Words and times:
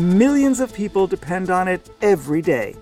Millions 0.00 0.60
of 0.60 0.72
people 0.72 1.06
depend 1.06 1.50
on 1.50 1.68
it 1.68 1.90
every 2.00 2.40
day. 2.40 2.74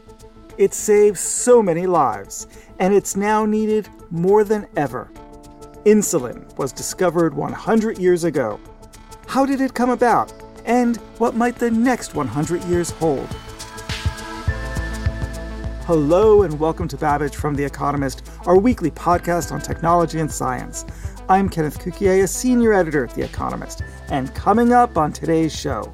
It 0.56 0.72
saves 0.72 1.18
so 1.18 1.60
many 1.60 1.84
lives, 1.84 2.46
and 2.78 2.94
it's 2.94 3.16
now 3.16 3.44
needed 3.44 3.88
more 4.12 4.44
than 4.44 4.68
ever. 4.76 5.10
Insulin 5.84 6.56
was 6.56 6.70
discovered 6.70 7.34
100 7.34 7.98
years 7.98 8.22
ago. 8.22 8.60
How 9.26 9.44
did 9.44 9.60
it 9.60 9.74
come 9.74 9.90
about? 9.90 10.32
And 10.64 10.98
what 11.18 11.34
might 11.34 11.56
the 11.56 11.72
next 11.72 12.14
100 12.14 12.62
years 12.66 12.90
hold? 12.90 13.26
Hello, 15.86 16.42
and 16.42 16.60
welcome 16.60 16.86
to 16.86 16.96
Babbage 16.96 17.34
from 17.34 17.56
The 17.56 17.64
Economist, 17.64 18.30
our 18.46 18.56
weekly 18.56 18.92
podcast 18.92 19.50
on 19.50 19.60
technology 19.60 20.20
and 20.20 20.30
science. 20.30 20.84
I'm 21.28 21.48
Kenneth 21.48 21.80
Cukier, 21.80 22.22
a 22.22 22.28
senior 22.28 22.72
editor 22.72 23.06
at 23.06 23.14
The 23.16 23.24
Economist, 23.24 23.82
and 24.08 24.32
coming 24.36 24.72
up 24.72 24.96
on 24.96 25.12
today's 25.12 25.52
show, 25.52 25.92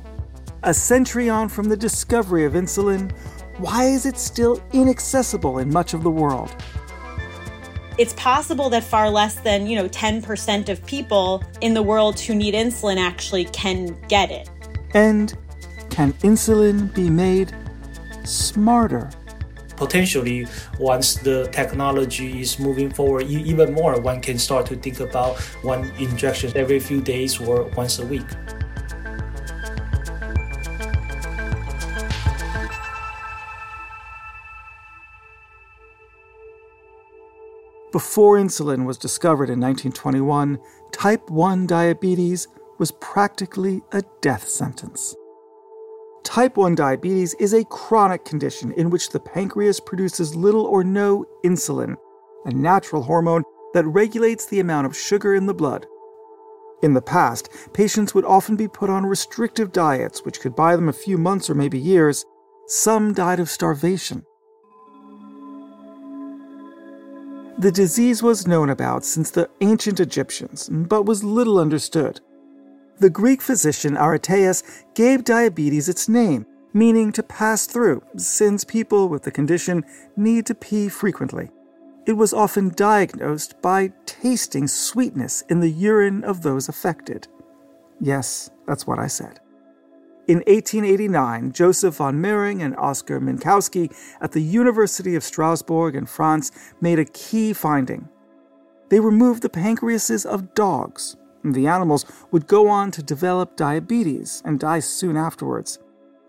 a 0.64 0.72
century 0.72 1.28
on 1.28 1.48
from 1.48 1.68
the 1.68 1.76
discovery 1.76 2.44
of 2.44 2.54
insulin, 2.54 3.12
why 3.58 3.84
is 3.84 4.06
it 4.06 4.16
still 4.16 4.62
inaccessible 4.72 5.58
in 5.58 5.72
much 5.72 5.94
of 5.94 6.02
the 6.02 6.10
world? 6.10 6.54
It's 7.98 8.14
possible 8.14 8.70
that 8.70 8.82
far 8.82 9.08
less 9.08 9.36
than, 9.36 9.68
you 9.68 9.76
know, 9.76 9.88
10% 9.88 10.68
of 10.68 10.84
people 10.86 11.44
in 11.60 11.74
the 11.74 11.82
world 11.82 12.18
who 12.18 12.34
need 12.34 12.54
insulin 12.54 12.96
actually 12.96 13.44
can 13.46 13.96
get 14.08 14.30
it. 14.30 14.50
And 14.94 15.36
can 15.90 16.12
insulin 16.14 16.92
be 16.94 17.08
made 17.08 17.54
smarter? 18.24 19.10
potentially 19.76 20.46
once 20.78 21.16
the 21.16 21.48
technology 21.50 22.40
is 22.40 22.60
moving 22.60 22.88
forward 22.88 23.26
even 23.26 23.72
more 23.74 24.00
one 24.00 24.20
can 24.20 24.38
start 24.38 24.64
to 24.64 24.76
think 24.76 25.00
about 25.00 25.36
one 25.62 25.90
injection 25.98 26.52
every 26.54 26.78
few 26.78 27.00
days 27.00 27.40
or 27.40 27.64
once 27.76 27.98
a 27.98 28.06
week 28.06 28.26
Before 37.95 38.39
insulin 38.39 38.87
was 38.87 38.98
discovered 38.98 39.50
in 39.50 39.61
1921, 39.61 40.59
type 40.91 41.31
1 41.31 41.64
diabetes 41.69 42.48
was 42.77 42.91
practically 42.91 43.83
a 43.92 44.03
death 44.20 44.48
sentence. 44.48 45.14
Type 46.25 46.56
1 46.56 46.75
diabetes 46.75 47.34
is 47.34 47.55
a 47.55 47.62
chronic 47.67 48.25
condition 48.25 48.72
in 48.72 48.91
which 48.91 49.11
the 49.11 49.20
pancreas 49.20 49.78
produces 49.78 50.34
little 50.34 50.67
or 50.67 50.83
no 50.83 51.25
insulin, 51.45 51.95
a 52.47 52.50
natural 52.50 53.05
hormone 53.05 53.45
that 53.75 53.87
regulates 53.87 54.47
the 54.47 54.59
amount 54.59 54.89
of 54.89 54.97
sugar 54.97 55.33
in 55.33 55.47
the 55.47 55.55
blood. 55.55 55.87
In 56.83 56.95
the 56.95 57.00
past, 57.00 57.49
patients 57.75 58.12
would 58.12 58.25
often 58.25 58.56
be 58.56 58.66
put 58.66 58.91
on 58.91 59.06
restrictive 59.06 59.71
diets, 59.71 60.25
which 60.25 60.41
could 60.41 60.56
buy 60.56 60.75
them 60.75 60.88
a 60.88 60.93
few 60.93 61.16
months 61.16 61.49
or 61.49 61.54
maybe 61.54 61.78
years. 61.78 62.25
Some 62.66 63.12
died 63.12 63.38
of 63.38 63.49
starvation. 63.49 64.25
The 67.64 67.72
disease 67.72 68.22
was 68.22 68.47
known 68.47 68.69
about 68.69 69.06
since 69.06 69.30
the 69.30 69.48
ancient 69.62 69.98
Egyptians, 69.98 70.69
but 70.70 71.04
was 71.06 71.25
little 71.25 71.58
understood. 71.58 72.20
The 72.98 73.08
Greek 73.08 73.41
physician 73.41 73.97
Aretaeus 73.97 74.84
gave 74.94 75.25
diabetes 75.25 75.88
its 75.88 76.06
name, 76.06 76.44
meaning 76.74 77.10
to 77.12 77.22
pass 77.22 77.66
through, 77.66 78.03
since 78.19 78.64
people 78.64 79.08
with 79.08 79.22
the 79.22 79.30
condition 79.30 79.82
need 80.14 80.44
to 80.44 80.54
pee 80.54 80.91
frequently. 80.91 81.48
It 82.04 82.12
was 82.12 82.34
often 82.34 82.69
diagnosed 82.69 83.54
by 83.62 83.94
tasting 84.04 84.69
sweetness 84.69 85.42
in 85.48 85.60
the 85.60 85.70
urine 85.70 86.22
of 86.22 86.42
those 86.42 86.69
affected. 86.69 87.28
Yes, 87.98 88.50
that's 88.66 88.86
what 88.86 88.98
I 88.98 89.06
said. 89.06 89.41
In 90.26 90.38
1889, 90.38 91.52
Joseph 91.52 91.96
von 91.96 92.18
Mering 92.18 92.62
and 92.62 92.74
Oskar 92.76 93.20
Minkowski 93.20 93.94
at 94.22 94.32
the 94.32 94.40
University 94.40 95.14
of 95.14 95.22
Strasbourg 95.22 95.94
in 95.94 96.06
France 96.06 96.50
made 96.80 96.98
a 96.98 97.04
key 97.04 97.52
finding. 97.52 98.08
They 98.88 99.00
removed 99.00 99.42
the 99.42 99.50
pancreases 99.50 100.24
of 100.24 100.54
dogs. 100.54 101.16
And 101.42 101.54
the 101.54 101.66
animals 101.66 102.06
would 102.30 102.46
go 102.46 102.68
on 102.68 102.90
to 102.92 103.02
develop 103.02 103.54
diabetes 103.54 104.40
and 104.46 104.58
die 104.58 104.80
soon 104.80 105.18
afterwards. 105.18 105.78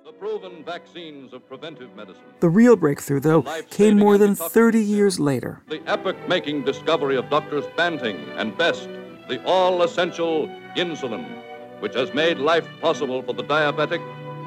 The 0.03 0.11
proven 0.11 0.65
vaccines 0.65 1.31
of 1.31 1.47
preventive 1.47 1.95
medicine. 1.95 2.23
The 2.41 2.49
real 2.49 2.75
breakthrough, 2.75 3.21
though, 3.21 3.43
came 3.69 3.97
more 3.97 4.17
than 4.17 4.35
30 4.35 4.83
years 4.83 5.21
later. 5.21 5.61
The 5.69 5.81
epoch 5.87 6.17
making 6.27 6.65
discovery 6.65 7.15
of 7.15 7.29
Doctors 7.29 7.63
Banting 7.77 8.17
and 8.35 8.57
Best, 8.57 8.89
the 9.29 9.41
all 9.45 9.83
essential 9.83 10.49
insulin 10.75 11.44
which 11.85 11.93
has 11.93 12.11
made 12.15 12.39
life 12.39 12.67
possible 12.81 13.21
for 13.21 13.33
the 13.33 13.43
diabetic, 13.43 14.01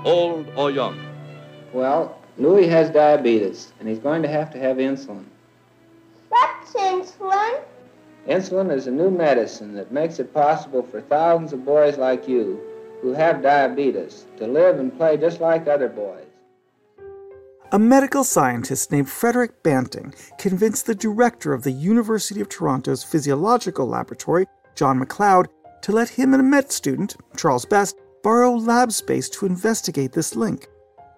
old 0.05 0.45
or 0.57 0.73
young. 0.73 0.99
Well, 1.73 2.21
Louis 2.37 2.67
has 2.67 2.91
diabetes, 2.91 3.73
and 3.79 3.89
he's 3.89 4.01
going 4.01 4.23
to 4.23 4.29
have 4.29 4.51
to 4.55 4.59
have 4.59 4.79
insulin. 4.79 5.25
What's 6.31 6.73
insulin? 6.73 7.61
Insulin 8.27 8.73
is 8.73 8.89
a 8.89 8.91
new 8.91 9.09
medicine 9.09 9.73
that 9.75 9.93
makes 9.93 10.19
it 10.19 10.35
possible 10.35 10.83
for 10.83 11.01
thousands 11.01 11.53
of 11.53 11.65
boys 11.65 11.97
like 11.97 12.27
you 12.27 12.61
who 13.03 13.13
have 13.13 13.41
diabetes 13.41 14.27
to 14.39 14.49
live 14.49 14.81
and 14.81 14.97
play 14.97 15.17
just 15.17 15.41
like 15.41 15.69
other 15.69 15.89
boys. 15.89 16.27
A 17.71 17.79
medical 17.79 18.25
scientist 18.25 18.91
named 18.91 19.09
Frederick 19.09 19.63
Banting 19.63 20.13
convinced 20.39 20.87
the 20.87 20.95
director 20.97 21.53
of 21.53 21.63
the 21.63 21.71
University 21.71 22.41
of 22.41 22.49
Toronto's 22.49 23.05
physiological 23.05 23.87
laboratory, 23.87 24.47
John 24.75 24.99
Macleod, 24.99 25.49
to 25.83 25.93
let 25.93 26.09
him 26.09 26.35
and 26.35 26.41
a 26.41 26.45
med 26.45 26.71
student, 26.73 27.17
Charles 27.37 27.65
Best, 27.65 27.97
borrow 28.23 28.55
lab 28.55 28.93
space 28.93 29.29
to 29.31 29.47
investigate 29.47 30.13
this 30.13 30.37
link. 30.37 30.67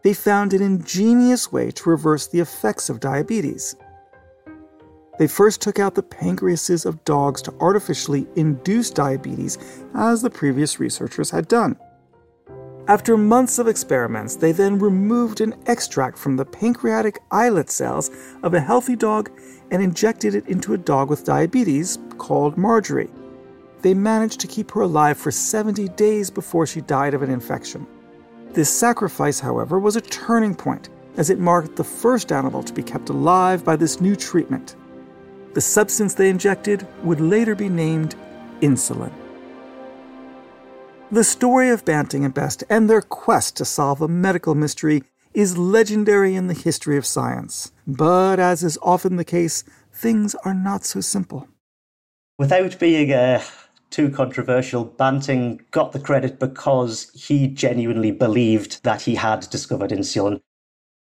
They 0.02 0.14
found 0.14 0.52
an 0.52 0.62
ingenious 0.62 1.52
way 1.52 1.70
to 1.72 1.90
reverse 1.90 2.26
the 2.26 2.40
effects 2.40 2.88
of 2.88 3.00
diabetes. 3.00 3.76
They 5.18 5.26
first 5.26 5.60
took 5.60 5.78
out 5.78 5.94
the 5.94 6.02
pancreases 6.02 6.86
of 6.86 7.04
dogs 7.04 7.42
to 7.42 7.54
artificially 7.60 8.26
induce 8.36 8.90
diabetes, 8.90 9.58
as 9.94 10.22
the 10.22 10.30
previous 10.30 10.80
researchers 10.80 11.30
had 11.30 11.48
done. 11.48 11.76
After 12.88 13.16
months 13.18 13.58
of 13.58 13.68
experiments, 13.68 14.36
they 14.36 14.52
then 14.52 14.78
removed 14.78 15.42
an 15.42 15.54
extract 15.66 16.18
from 16.18 16.36
the 16.36 16.46
pancreatic 16.46 17.20
islet 17.30 17.70
cells 17.70 18.10
of 18.42 18.54
a 18.54 18.60
healthy 18.60 18.96
dog 18.96 19.30
and 19.70 19.82
injected 19.82 20.34
it 20.34 20.48
into 20.48 20.72
a 20.72 20.78
dog 20.78 21.10
with 21.10 21.24
diabetes 21.24 21.98
called 22.16 22.56
Marjorie 22.56 23.10
they 23.82 23.94
managed 23.94 24.40
to 24.40 24.46
keep 24.46 24.70
her 24.72 24.82
alive 24.82 25.18
for 25.18 25.30
70 25.30 25.88
days 25.90 26.30
before 26.30 26.66
she 26.66 26.80
died 26.80 27.14
of 27.14 27.22
an 27.22 27.30
infection. 27.30 27.86
This 28.52 28.70
sacrifice, 28.70 29.40
however, 29.40 29.78
was 29.78 29.96
a 29.96 30.00
turning 30.00 30.54
point, 30.54 30.88
as 31.16 31.30
it 31.30 31.38
marked 31.38 31.76
the 31.76 31.84
first 31.84 32.32
animal 32.32 32.62
to 32.62 32.72
be 32.72 32.82
kept 32.82 33.08
alive 33.08 33.64
by 33.64 33.76
this 33.76 34.00
new 34.00 34.16
treatment. 34.16 34.76
The 35.54 35.60
substance 35.60 36.14
they 36.14 36.28
injected 36.28 36.86
would 37.02 37.20
later 37.20 37.54
be 37.54 37.68
named 37.68 38.14
insulin. 38.60 39.12
The 41.12 41.24
story 41.24 41.70
of 41.70 41.84
Banting 41.84 42.24
and 42.24 42.32
Best 42.32 42.62
and 42.70 42.88
their 42.88 43.02
quest 43.02 43.56
to 43.56 43.64
solve 43.64 44.00
a 44.00 44.08
medical 44.08 44.54
mystery 44.54 45.02
is 45.34 45.58
legendary 45.58 46.34
in 46.34 46.46
the 46.46 46.54
history 46.54 46.96
of 46.96 47.06
science. 47.06 47.72
But 47.86 48.38
as 48.38 48.62
is 48.62 48.78
often 48.82 49.16
the 49.16 49.24
case, 49.24 49.64
things 49.92 50.34
are 50.44 50.54
not 50.54 50.84
so 50.84 51.00
simple. 51.00 51.48
Without 52.38 52.78
being 52.78 53.12
a 53.12 53.42
too 53.90 54.10
controversial. 54.10 54.84
Banting 54.84 55.60
got 55.70 55.92
the 55.92 56.00
credit 56.00 56.38
because 56.38 57.10
he 57.14 57.48
genuinely 57.48 58.10
believed 58.10 58.82
that 58.84 59.02
he 59.02 59.16
had 59.16 59.48
discovered 59.50 59.90
insulin. 59.90 60.40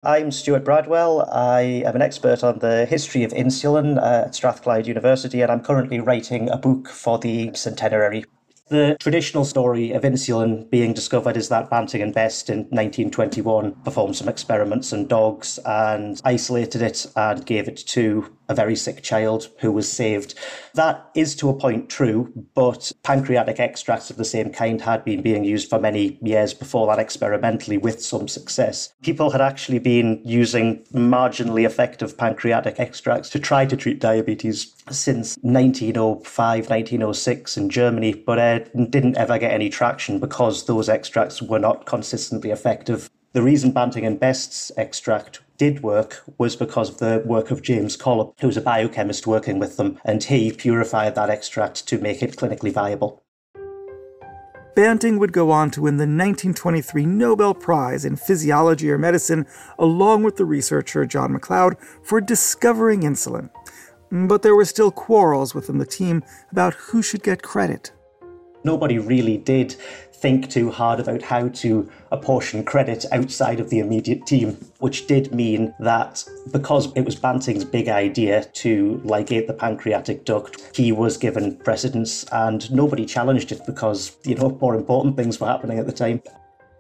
I'm 0.01 0.31
Stuart 0.31 0.63
Bradwell. 0.63 1.27
I 1.30 1.83
am 1.86 1.95
an 1.95 2.01
expert 2.01 2.41
on 2.41 2.59
the 2.59 2.86
history 2.86 3.24
of 3.24 3.31
insulin 3.31 3.97
uh, 3.97 4.27
at 4.27 4.36
Strathclyde 4.36 4.88
University, 4.88 5.41
and 5.41 5.51
I'm 5.51 5.62
currently 5.62 6.00
writing 6.00 6.50
a 6.50 6.57
book 6.57 6.88
for 6.88 7.19
the 7.19 7.51
centenary. 7.53 8.24
The 8.69 8.95
traditional 9.00 9.45
story 9.45 9.92
of 9.92 10.03
insulin 10.03 10.69
being 10.69 10.94
discovered 10.94 11.35
is 11.35 11.50
that 11.50 11.69
Banting 11.69 12.01
and 12.01 12.13
Best 12.13 12.50
in 12.50 12.59
1921 12.69 13.74
performed 13.83 14.15
some 14.15 14.30
experiments 14.30 14.94
on 14.94 15.07
dogs 15.07 15.59
and 15.65 16.21
isolated 16.24 16.81
it 16.81 17.07
and 17.15 17.45
gave 17.45 17.68
it 17.68 17.77
to 17.88 18.31
a 18.49 18.55
very 18.55 18.75
sick 18.75 19.03
child 19.03 19.47
who 19.59 19.71
was 19.71 19.89
saved. 19.89 20.33
That 20.73 21.09
is 21.15 21.35
to 21.37 21.49
a 21.49 21.53
point 21.53 21.89
true, 21.89 22.33
but 22.55 22.91
pancreatic 23.03 23.59
extracts 23.59 24.09
of 24.09 24.17
the 24.17 24.25
same 24.25 24.51
kind 24.51 24.81
had 24.81 25.05
been 25.05 25.21
being 25.21 25.43
used 25.43 25.69
for 25.69 25.79
many 25.79 26.17
years 26.21 26.53
before 26.53 26.87
that 26.87 26.99
experimentally 26.99 27.77
with 27.77 28.03
some 28.03 28.27
success. 28.27 28.93
People 29.03 29.29
had 29.29 29.41
actually 29.41 29.79
been 29.79 30.19
using 30.25 30.83
marginally 30.93 31.65
effective 31.65 32.17
pancreatic 32.17 32.79
extracts 32.79 33.29
to 33.29 33.39
try 33.39 33.65
to 33.65 33.77
treat 33.77 33.99
diabetes 33.99 34.73
since 34.89 35.37
1905, 35.41 36.69
1906 36.69 37.57
in 37.57 37.69
Germany, 37.69 38.13
but 38.13 38.39
uh, 38.39 38.59
didn't 38.89 39.17
ever 39.17 39.37
get 39.37 39.51
any 39.51 39.69
traction 39.69 40.19
because 40.19 40.65
those 40.65 40.89
extracts 40.89 41.41
were 41.41 41.59
not 41.59 41.85
consistently 41.85 42.49
effective. 42.49 43.09
The 43.31 43.43
reason 43.43 43.71
Banting 43.71 44.07
and 44.07 44.19
Best's 44.19 44.71
extract 44.75 45.41
did 45.59 45.83
work 45.83 46.23
was 46.39 46.55
because 46.55 46.89
of 46.89 46.97
the 46.97 47.21
work 47.23 47.51
of 47.51 47.61
James 47.61 47.95
Collip, 47.95 48.33
who 48.39 48.47
was 48.47 48.57
a 48.57 48.61
biochemist 48.61 49.27
working 49.27 49.59
with 49.59 49.77
them, 49.77 49.99
and 50.03 50.23
he 50.23 50.51
purified 50.51 51.13
that 51.13 51.29
extract 51.29 51.87
to 51.89 51.99
make 51.99 52.23
it 52.23 52.35
clinically 52.35 52.73
viable. 52.73 53.21
Banting 54.75 55.19
would 55.19 55.31
go 55.31 55.51
on 55.51 55.69
to 55.71 55.81
win 55.81 55.97
the 55.97 56.03
1923 56.03 57.05
Nobel 57.05 57.53
Prize 57.53 58.03
in 58.03 58.15
Physiology 58.15 58.89
or 58.89 58.97
Medicine, 58.97 59.45
along 59.77 60.23
with 60.23 60.37
the 60.37 60.45
researcher 60.45 61.05
John 61.05 61.33
Macleod, 61.33 61.75
for 62.01 62.19
discovering 62.19 63.01
insulin. 63.01 63.51
But 64.11 64.41
there 64.41 64.55
were 64.55 64.65
still 64.65 64.89
quarrels 64.89 65.53
within 65.53 65.77
the 65.77 65.85
team 65.85 66.23
about 66.51 66.73
who 66.73 67.03
should 67.03 67.21
get 67.21 67.43
credit. 67.43 67.91
Nobody 68.63 68.97
really 68.97 69.37
did 69.37 69.75
think 70.21 70.50
too 70.50 70.69
hard 70.69 71.00
about 71.00 71.21
how 71.21 71.48
to 71.48 71.89
apportion 72.12 72.63
credit 72.63 73.06
outside 73.12 73.60
of 73.60 73.69
the 73.69 73.80
immediate 73.80 74.25
team, 74.25 74.57
which 74.80 75.07
did 75.07 75.33
mean 75.33 75.74
that 75.80 76.24
because 76.51 76.92
it 76.94 77.06
was 77.06 77.16
Banting's 77.16 77.63
big 77.63 77.88
idea 77.88 78.44
to 78.44 79.01
ligate 79.06 79.48
the 79.48 79.54
pancreatic 79.54 80.25
duct, 80.25 80.75
he 80.75 80.92
was 80.92 81.18
given 81.18 81.56
precedence 81.57 82.25
and 82.31 82.69
nobody 82.71 83.06
challenged 83.06 83.51
it 83.51 83.62
because, 83.66 84.18
you 84.25 84.36
know, 84.36 84.57
more 84.62 84.75
important 84.75 85.16
things 85.16 85.39
were 85.39 85.48
happening 85.48 85.80
at 85.80 85.86
the 85.86 85.92
time. 85.92 86.21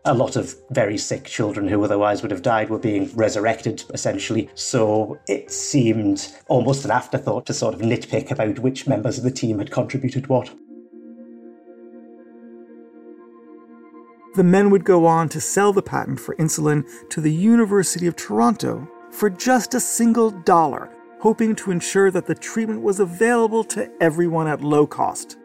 A 0.05 0.13
lot 0.13 0.35
of 0.35 0.55
very 0.71 0.97
sick 0.97 1.25
children 1.25 1.67
who 1.67 1.83
otherwise 1.83 2.21
would 2.21 2.31
have 2.31 2.41
died 2.41 2.69
were 2.69 2.79
being 2.79 3.11
resurrected, 3.15 3.83
essentially. 3.93 4.49
So 4.55 5.19
it 5.27 5.51
seemed 5.51 6.33
almost 6.47 6.85
an 6.85 6.91
afterthought 6.91 7.45
to 7.47 7.53
sort 7.53 7.73
of 7.73 7.81
nitpick 7.81 8.31
about 8.31 8.59
which 8.59 8.87
members 8.87 9.17
of 9.17 9.23
the 9.23 9.31
team 9.31 9.59
had 9.59 9.71
contributed 9.71 10.27
what. 10.27 10.49
The 14.39 14.45
men 14.45 14.69
would 14.69 14.85
go 14.85 15.05
on 15.05 15.27
to 15.29 15.41
sell 15.41 15.73
the 15.73 15.81
patent 15.81 16.17
for 16.17 16.33
insulin 16.35 16.87
to 17.09 17.19
the 17.19 17.29
University 17.29 18.07
of 18.07 18.15
Toronto 18.15 18.87
for 19.11 19.29
just 19.29 19.73
a 19.73 19.81
single 19.81 20.31
dollar, 20.31 20.89
hoping 21.19 21.55
to 21.57 21.71
ensure 21.71 22.09
that 22.09 22.25
the 22.25 22.35
treatment 22.35 22.81
was 22.81 23.01
available 23.01 23.65
to 23.65 23.91
everyone 24.01 24.47
at 24.47 24.61
low 24.61 24.87
cost. 24.87 25.37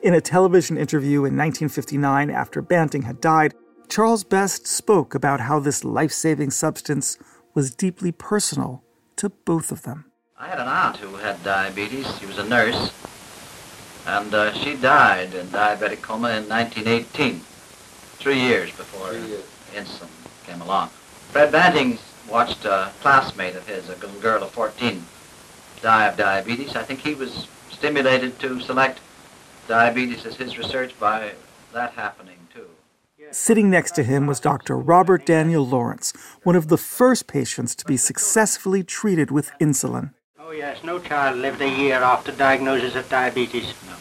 In 0.00 0.14
a 0.14 0.20
television 0.20 0.78
interview 0.78 1.24
in 1.24 1.36
1959 1.36 2.30
after 2.30 2.62
Banting 2.62 3.02
had 3.02 3.20
died, 3.20 3.52
Charles 3.88 4.22
Best 4.22 4.68
spoke 4.68 5.16
about 5.16 5.40
how 5.40 5.58
this 5.58 5.82
life 5.82 6.12
saving 6.12 6.52
substance 6.52 7.18
was 7.52 7.74
deeply 7.74 8.12
personal 8.12 8.84
to 9.16 9.28
both 9.28 9.72
of 9.72 9.82
them. 9.82 10.04
I 10.38 10.46
had 10.46 10.60
an 10.60 10.68
aunt 10.68 10.98
who 10.98 11.16
had 11.16 11.42
diabetes. 11.42 12.06
She 12.20 12.26
was 12.26 12.38
a 12.38 12.48
nurse, 12.48 12.92
and 14.06 14.32
uh, 14.32 14.52
she 14.52 14.76
died 14.76 15.34
in 15.34 15.48
diabetic 15.48 16.00
coma 16.00 16.28
in 16.28 16.48
1918, 16.48 17.40
three 18.26 18.40
years 18.40 18.72
before 18.72 19.10
three 19.10 19.28
years. 19.28 19.44
insulin 19.72 20.08
came 20.44 20.60
along. 20.60 20.88
Fred 21.30 21.52
Banting 21.52 21.96
watched 22.28 22.64
a 22.64 22.90
classmate 23.00 23.54
of 23.54 23.68
his, 23.68 23.88
a 23.88 23.92
little 23.92 24.20
girl 24.20 24.42
of 24.42 24.50
14, 24.50 25.00
die 25.80 26.08
of 26.08 26.16
diabetes. 26.16 26.74
I 26.74 26.82
think 26.82 26.98
he 27.02 27.14
was 27.14 27.46
stimulated 27.70 28.36
to 28.40 28.60
select 28.60 28.98
diabetes 29.68 30.26
as 30.26 30.34
his 30.34 30.58
research 30.58 30.98
by 30.98 31.34
that 31.72 31.92
happening. 31.92 32.38
Too. 32.52 32.66
Sitting 33.30 33.70
next 33.70 33.94
to 33.94 34.02
him 34.02 34.26
was 34.26 34.40
Dr. 34.40 34.76
Robert 34.76 35.24
Daniel 35.24 35.64
Lawrence, 35.64 36.12
one 36.42 36.56
of 36.56 36.66
the 36.66 36.76
first 36.76 37.28
patients 37.28 37.76
to 37.76 37.84
be 37.84 37.96
successfully 37.96 38.82
treated 38.82 39.30
with 39.30 39.52
insulin. 39.60 40.14
Oh, 40.36 40.50
yes, 40.50 40.82
no 40.82 40.98
child 40.98 41.38
lived 41.38 41.60
a 41.60 41.68
year 41.68 42.02
after 42.02 42.32
diagnosis 42.32 42.96
of 42.96 43.08
diabetes 43.08 43.72
no. 43.86 43.94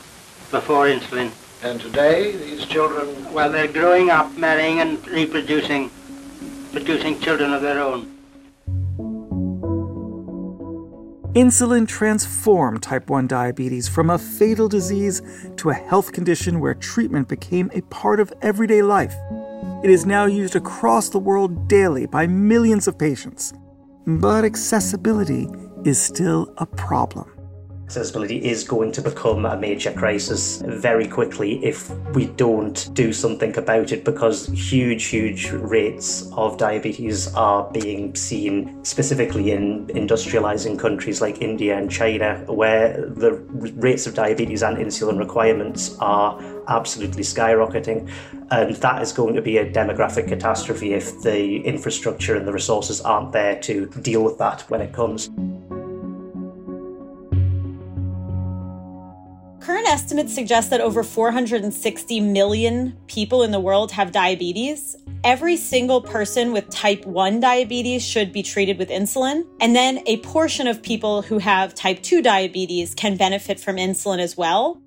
before 0.50 0.88
insulin. 0.88 1.31
And 1.63 1.80
today, 1.80 2.36
these 2.36 2.66
children. 2.66 3.34
Well, 3.34 3.52
they're 3.52 3.68
growing 3.68 4.10
up, 4.10 4.36
marrying, 4.38 4.80
and 4.80 5.06
reproducing, 5.07 5.90
producing 6.72 7.19
children 7.19 7.54
of 7.54 7.62
their 7.62 7.81
own. 7.81 8.12
Insulin 11.34 11.86
transformed 11.86 12.81
type 12.81 13.10
1 13.10 13.28
diabetes 13.28 13.90
from 13.90 14.10
a 14.10 14.18
fatal 14.18 14.69
disease 14.69 15.22
to 15.57 15.69
a 15.69 15.74
health 15.74 16.13
condition 16.13 16.62
where 16.62 16.74
treatment 16.74 17.28
became 17.28 17.69
a 17.74 17.81
part 17.81 18.22
of 18.22 18.31
everyday 18.42 18.81
life. 18.81 19.13
It 19.84 19.90
is 19.90 20.06
now 20.06 20.25
used 20.28 20.56
across 20.56 21.10
the 21.10 21.19
world 21.19 21.68
daily 21.68 22.06
by 22.06 22.25
millions 22.25 22.88
of 22.88 22.98
patients. 22.98 23.54
But 24.08 24.46
accessibility 24.46 25.50
is 25.84 26.01
still 26.01 26.54
a 26.58 26.66
problem 26.66 27.35
accessibility 27.86 28.44
is 28.44 28.64
going 28.64 28.92
to 28.92 29.02
become 29.02 29.46
a 29.46 29.56
major 29.56 29.92
crisis 29.92 30.62
very 30.66 31.08
quickly 31.08 31.64
if 31.64 31.90
we 32.16 32.26
don't 32.26 32.90
do 32.94 33.14
something 33.14 33.56
about 33.58 33.92
it 33.92 34.04
because 34.04 34.48
huge, 34.48 35.06
huge 35.06 35.52
rates 35.52 36.28
of 36.34 36.58
diabetes 36.58 37.34
are 37.36 37.70
being 37.72 38.16
seen 38.16 38.84
specifically 38.84 39.52
in 39.52 39.86
industrializing 39.88 40.80
countries 40.80 41.22
like 41.22 41.44
India 41.44 41.78
and 41.78 41.92
China, 41.92 42.44
where 42.48 43.06
the 43.08 43.34
rates 43.76 44.08
of 44.08 44.16
diabetes 44.16 44.64
and 44.64 44.78
insulin 44.78 45.20
requirements 45.20 45.96
are 46.00 46.42
absolutely 46.68 47.24
skyrocketing. 47.24 48.10
And 48.50 48.76
that 48.78 49.02
is 49.04 49.12
going 49.12 49.36
to 49.36 49.42
be 49.44 49.58
a 49.60 49.72
demographic 49.72 50.28
catastrophe 50.28 50.94
if 50.94 51.22
the 51.22 51.58
infrastructure 51.58 52.36
and 52.36 52.48
the 52.48 52.54
resources 52.54 53.00
aren't 53.02 53.32
there 53.32 53.60
to 53.62 53.86
deal 54.02 54.24
with 54.24 54.40
that 54.40 54.62
when 54.70 54.82
it 54.82 54.92
comes. 54.92 55.30
Estimates 60.06 60.36
suggest 60.36 60.69
that 60.69 60.81
over 60.81 61.02
460 61.02 62.19
million 62.19 62.96
people 63.07 63.42
in 63.42 63.50
the 63.50 63.60
world 63.60 63.92
have 63.92 64.12
diabetes. 64.12 64.96
Every 65.24 65.57
single 65.57 66.00
person 66.00 66.52
with 66.52 66.69
type 66.69 67.04
1 67.07 67.40
diabetes 67.40 68.06
should 68.06 68.31
be 68.31 68.44
treated 68.44 68.78
with 68.78 68.90
insulin. 68.90 69.48
And 69.60 69.75
then 69.75 70.04
a 70.06 70.18
portion 70.18 70.68
of 70.68 70.84
people 70.84 71.24
who 71.24 71.39
have 71.39 71.74
type 71.74 72.03
2 72.03 72.22
diabetes 72.22 72.94
can 72.94 73.18
benefit 73.18 73.60
from 73.60 73.77
insulin 73.77 74.20
as 74.20 74.38
well. 74.38 74.80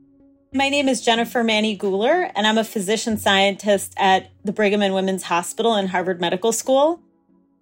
My 0.54 0.69
name 0.69 0.88
is 0.88 1.00
Jennifer 1.00 1.43
Manne-Goehler, 1.43 2.31
and 2.37 2.47
I'm 2.47 2.57
a 2.57 2.62
physician 2.62 3.16
scientist 3.16 3.95
at 3.97 4.31
the 4.45 4.52
Brigham 4.52 4.83
and 4.83 4.95
Women's 4.95 5.25
Hospital 5.25 5.75
and 5.75 5.88
Harvard 5.88 6.21
Medical 6.21 6.52
School. 6.52 7.02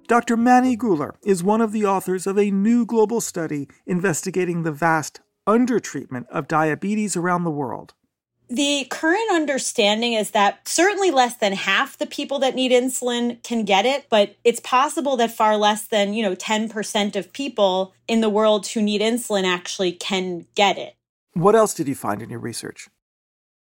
Dr. 0.09 0.37
Manne-Goehler 0.37 1.15
is 1.25 1.43
one 1.43 1.63
of 1.63 1.73
the 1.73 1.87
authors 1.87 2.27
of 2.27 2.39
a 2.39 2.51
new 2.51 2.85
global 2.85 3.23
study 3.23 3.67
investigating 3.87 4.63
the 4.63 4.73
vast 4.73 5.23
undertreatment 5.47 6.29
of 6.29 6.49
diabetes 6.49 7.17
around 7.17 7.45
the 7.45 7.51
world? 7.51 7.95
The 8.49 8.87
current 8.91 9.31
understanding 9.33 10.13
is 10.13 10.31
that 10.31 10.69
certainly 10.69 11.11
less 11.11 11.37
than 11.37 11.53
half 11.53 11.99
the 11.99 12.07
people 12.07 12.39
that 12.39 12.55
need 12.55 12.71
insulin 12.71 13.43
can 13.43 13.65
get 13.65 13.87
it, 13.87 14.07
but 14.09 14.37
it's 14.45 14.61
possible 14.61 15.17
that 15.17 15.33
far 15.33 15.57
less 15.57 15.87
than, 15.87 16.15
you 16.15 16.23
know, 16.23 16.37
10% 16.37 17.17
of 17.17 17.33
people 17.33 17.93
in 18.07 18.21
the 18.21 18.31
world 18.31 18.69
who 18.69 18.81
need 18.81 19.01
insulin 19.01 19.45
actually 19.45 19.91
can 19.91 20.47
get 20.55 20.79
it. 20.79 20.95
What 21.33 21.57
else 21.57 21.75
did 21.75 21.89
you 21.89 21.97
find 21.97 22.23
in 22.23 22.31
your 22.31 22.39
research? 22.39 22.89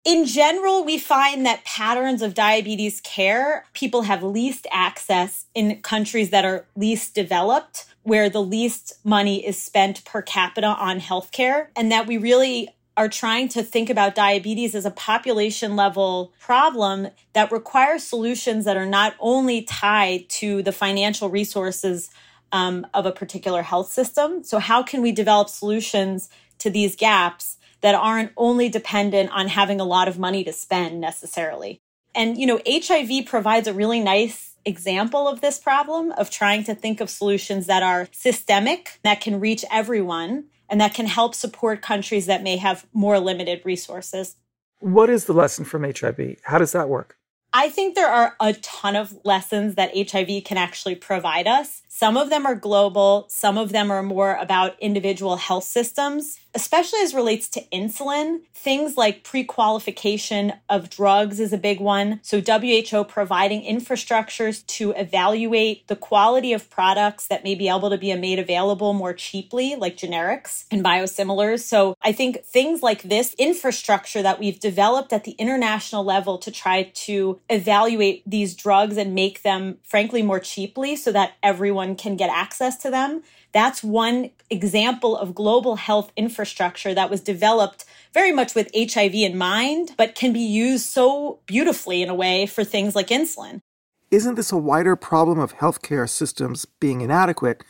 In 0.03 0.25
general, 0.25 0.83
we 0.83 0.97
find 0.97 1.45
that 1.45 1.63
patterns 1.63 2.23
of 2.23 2.33
diabetes 2.33 3.01
care, 3.01 3.65
people 3.73 4.01
have 4.03 4.23
least 4.23 4.65
access 4.71 5.45
in 5.53 5.79
countries 5.83 6.31
that 6.31 6.43
are 6.43 6.65
least 6.75 7.13
developed, 7.13 7.85
where 8.01 8.27
the 8.27 8.41
least 8.41 8.93
money 9.03 9.45
is 9.45 9.61
spent 9.61 10.03
per 10.03 10.23
capita 10.23 10.65
on 10.65 10.99
healthcare, 10.99 11.67
and 11.75 11.91
that 11.91 12.07
we 12.07 12.17
really 12.17 12.69
are 12.97 13.07
trying 13.07 13.47
to 13.49 13.61
think 13.61 13.91
about 13.91 14.15
diabetes 14.15 14.73
as 14.73 14.85
a 14.85 14.91
population 14.91 15.75
level 15.75 16.33
problem 16.39 17.07
that 17.33 17.51
requires 17.51 18.03
solutions 18.03 18.65
that 18.65 18.77
are 18.77 18.87
not 18.87 19.13
only 19.19 19.61
tied 19.61 20.27
to 20.29 20.63
the 20.63 20.71
financial 20.71 21.29
resources 21.29 22.09
um, 22.51 22.87
of 22.95 23.05
a 23.05 23.11
particular 23.11 23.61
health 23.61 23.91
system. 23.91 24.43
So, 24.43 24.57
how 24.57 24.81
can 24.81 25.03
we 25.03 25.11
develop 25.11 25.47
solutions 25.47 26.27
to 26.57 26.71
these 26.71 26.95
gaps 26.95 27.57
that 27.81 27.95
aren't 27.95 28.31
only 28.37 28.69
dependent 28.69 29.31
on 29.31 29.47
having 29.47 29.79
a 29.79 29.85
lot 29.85 30.07
of 30.07 30.19
money 30.19 30.43
to 30.43 30.53
spend 30.53 31.01
necessarily. 31.01 31.81
And, 32.13 32.37
you 32.37 32.45
know, 32.45 32.59
HIV 32.67 33.25
provides 33.25 33.67
a 33.67 33.73
really 33.73 33.99
nice 33.99 34.55
example 34.65 35.27
of 35.27 35.41
this 35.41 35.57
problem 35.57 36.11
of 36.13 36.29
trying 36.29 36.63
to 36.65 36.75
think 36.75 37.01
of 37.01 37.09
solutions 37.09 37.67
that 37.67 37.83
are 37.83 38.07
systemic, 38.11 38.99
that 39.03 39.21
can 39.21 39.39
reach 39.39 39.65
everyone, 39.71 40.45
and 40.69 40.79
that 40.79 40.93
can 40.93 41.05
help 41.05 41.35
support 41.35 41.81
countries 41.81 42.27
that 42.27 42.43
may 42.43 42.57
have 42.57 42.85
more 42.93 43.19
limited 43.19 43.61
resources. 43.65 44.35
What 44.79 45.09
is 45.09 45.25
the 45.25 45.33
lesson 45.33 45.65
from 45.65 45.83
HIV? 45.83 46.37
How 46.43 46.57
does 46.57 46.71
that 46.71 46.89
work? 46.89 47.17
I 47.53 47.67
think 47.67 47.95
there 47.95 48.07
are 48.07 48.35
a 48.39 48.53
ton 48.53 48.95
of 48.95 49.13
lessons 49.25 49.75
that 49.75 49.91
HIV 49.93 50.45
can 50.45 50.57
actually 50.57 50.95
provide 50.95 51.47
us. 51.47 51.81
Some 51.89 52.15
of 52.15 52.29
them 52.29 52.45
are 52.45 52.55
global, 52.55 53.27
some 53.29 53.57
of 53.57 53.73
them 53.73 53.91
are 53.91 54.01
more 54.01 54.35
about 54.35 54.79
individual 54.79 55.35
health 55.35 55.65
systems, 55.65 56.39
especially 56.53 56.99
as 56.99 57.13
relates 57.13 57.47
to 57.49 57.61
insulin. 57.73 58.41
Things 58.53 58.97
like 58.97 59.23
pre 59.23 59.43
qualification 59.43 60.53
of 60.69 60.89
drugs 60.89 61.39
is 61.39 61.53
a 61.53 61.57
big 61.57 61.79
one. 61.79 62.19
So, 62.23 62.41
WHO 62.41 63.05
providing 63.05 63.63
infrastructures 63.63 64.65
to 64.67 64.91
evaluate 64.91 65.87
the 65.87 65.95
quality 65.95 66.53
of 66.53 66.69
products 66.69 67.27
that 67.27 67.43
may 67.43 67.55
be 67.55 67.69
able 67.69 67.89
to 67.89 67.97
be 67.97 68.13
made 68.15 68.39
available 68.39 68.93
more 68.93 69.13
cheaply, 69.13 69.75
like 69.75 69.97
generics 69.97 70.65
and 70.71 70.83
biosimilars. 70.83 71.61
So, 71.61 71.95
I 72.01 72.11
think 72.11 72.43
things 72.43 72.83
like 72.83 73.03
this 73.03 73.33
infrastructure 73.37 74.21
that 74.21 74.39
we've 74.39 74.59
developed 74.59 75.13
at 75.13 75.23
the 75.23 75.31
international 75.31 76.03
level 76.03 76.37
to 76.39 76.51
try 76.51 76.83
to 76.83 77.39
evaluate 77.49 78.23
these 78.25 78.55
drugs 78.55 78.97
and 78.97 79.15
make 79.15 79.41
them, 79.43 79.77
frankly, 79.83 80.21
more 80.21 80.39
cheaply 80.39 80.95
so 80.95 81.11
that 81.11 81.33
everyone 81.41 81.95
can 81.95 82.15
get 82.15 82.29
access 82.29 82.77
to 82.77 82.91
them. 82.91 83.23
That's 83.53 83.83
one 83.83 84.31
example 84.49 85.17
of 85.17 85.35
global 85.35 85.75
health 85.75 86.11
infrastructure 86.15 86.93
that 86.93 87.09
was 87.09 87.21
developed 87.21 87.85
very 88.13 88.31
much 88.31 88.55
with 88.55 88.69
HIV 88.75 89.13
in 89.13 89.37
mind, 89.37 89.93
but 89.97 90.15
can 90.15 90.33
be 90.33 90.39
used 90.39 90.85
so 90.85 91.39
beautifully 91.45 92.01
in 92.01 92.09
a 92.09 92.15
way 92.15 92.45
for 92.45 92.63
things 92.63 92.95
like 92.95 93.07
insulin. 93.07 93.61
Isn't 94.09 94.35
this 94.35 94.51
a 94.51 94.57
wider 94.57 94.95
problem 94.95 95.39
of 95.39 95.55
healthcare 95.55 96.09
systems 96.09 96.65
being 96.65 97.01
inadequate, 97.01 97.63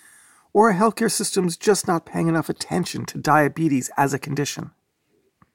or 0.53 0.71
are 0.71 0.73
healthcare 0.73 1.11
systems 1.11 1.55
just 1.55 1.87
not 1.87 2.05
paying 2.05 2.27
enough 2.27 2.49
attention 2.49 3.05
to 3.05 3.17
diabetes 3.17 3.91
as 3.95 4.13
a 4.13 4.19
condition? 4.19 4.71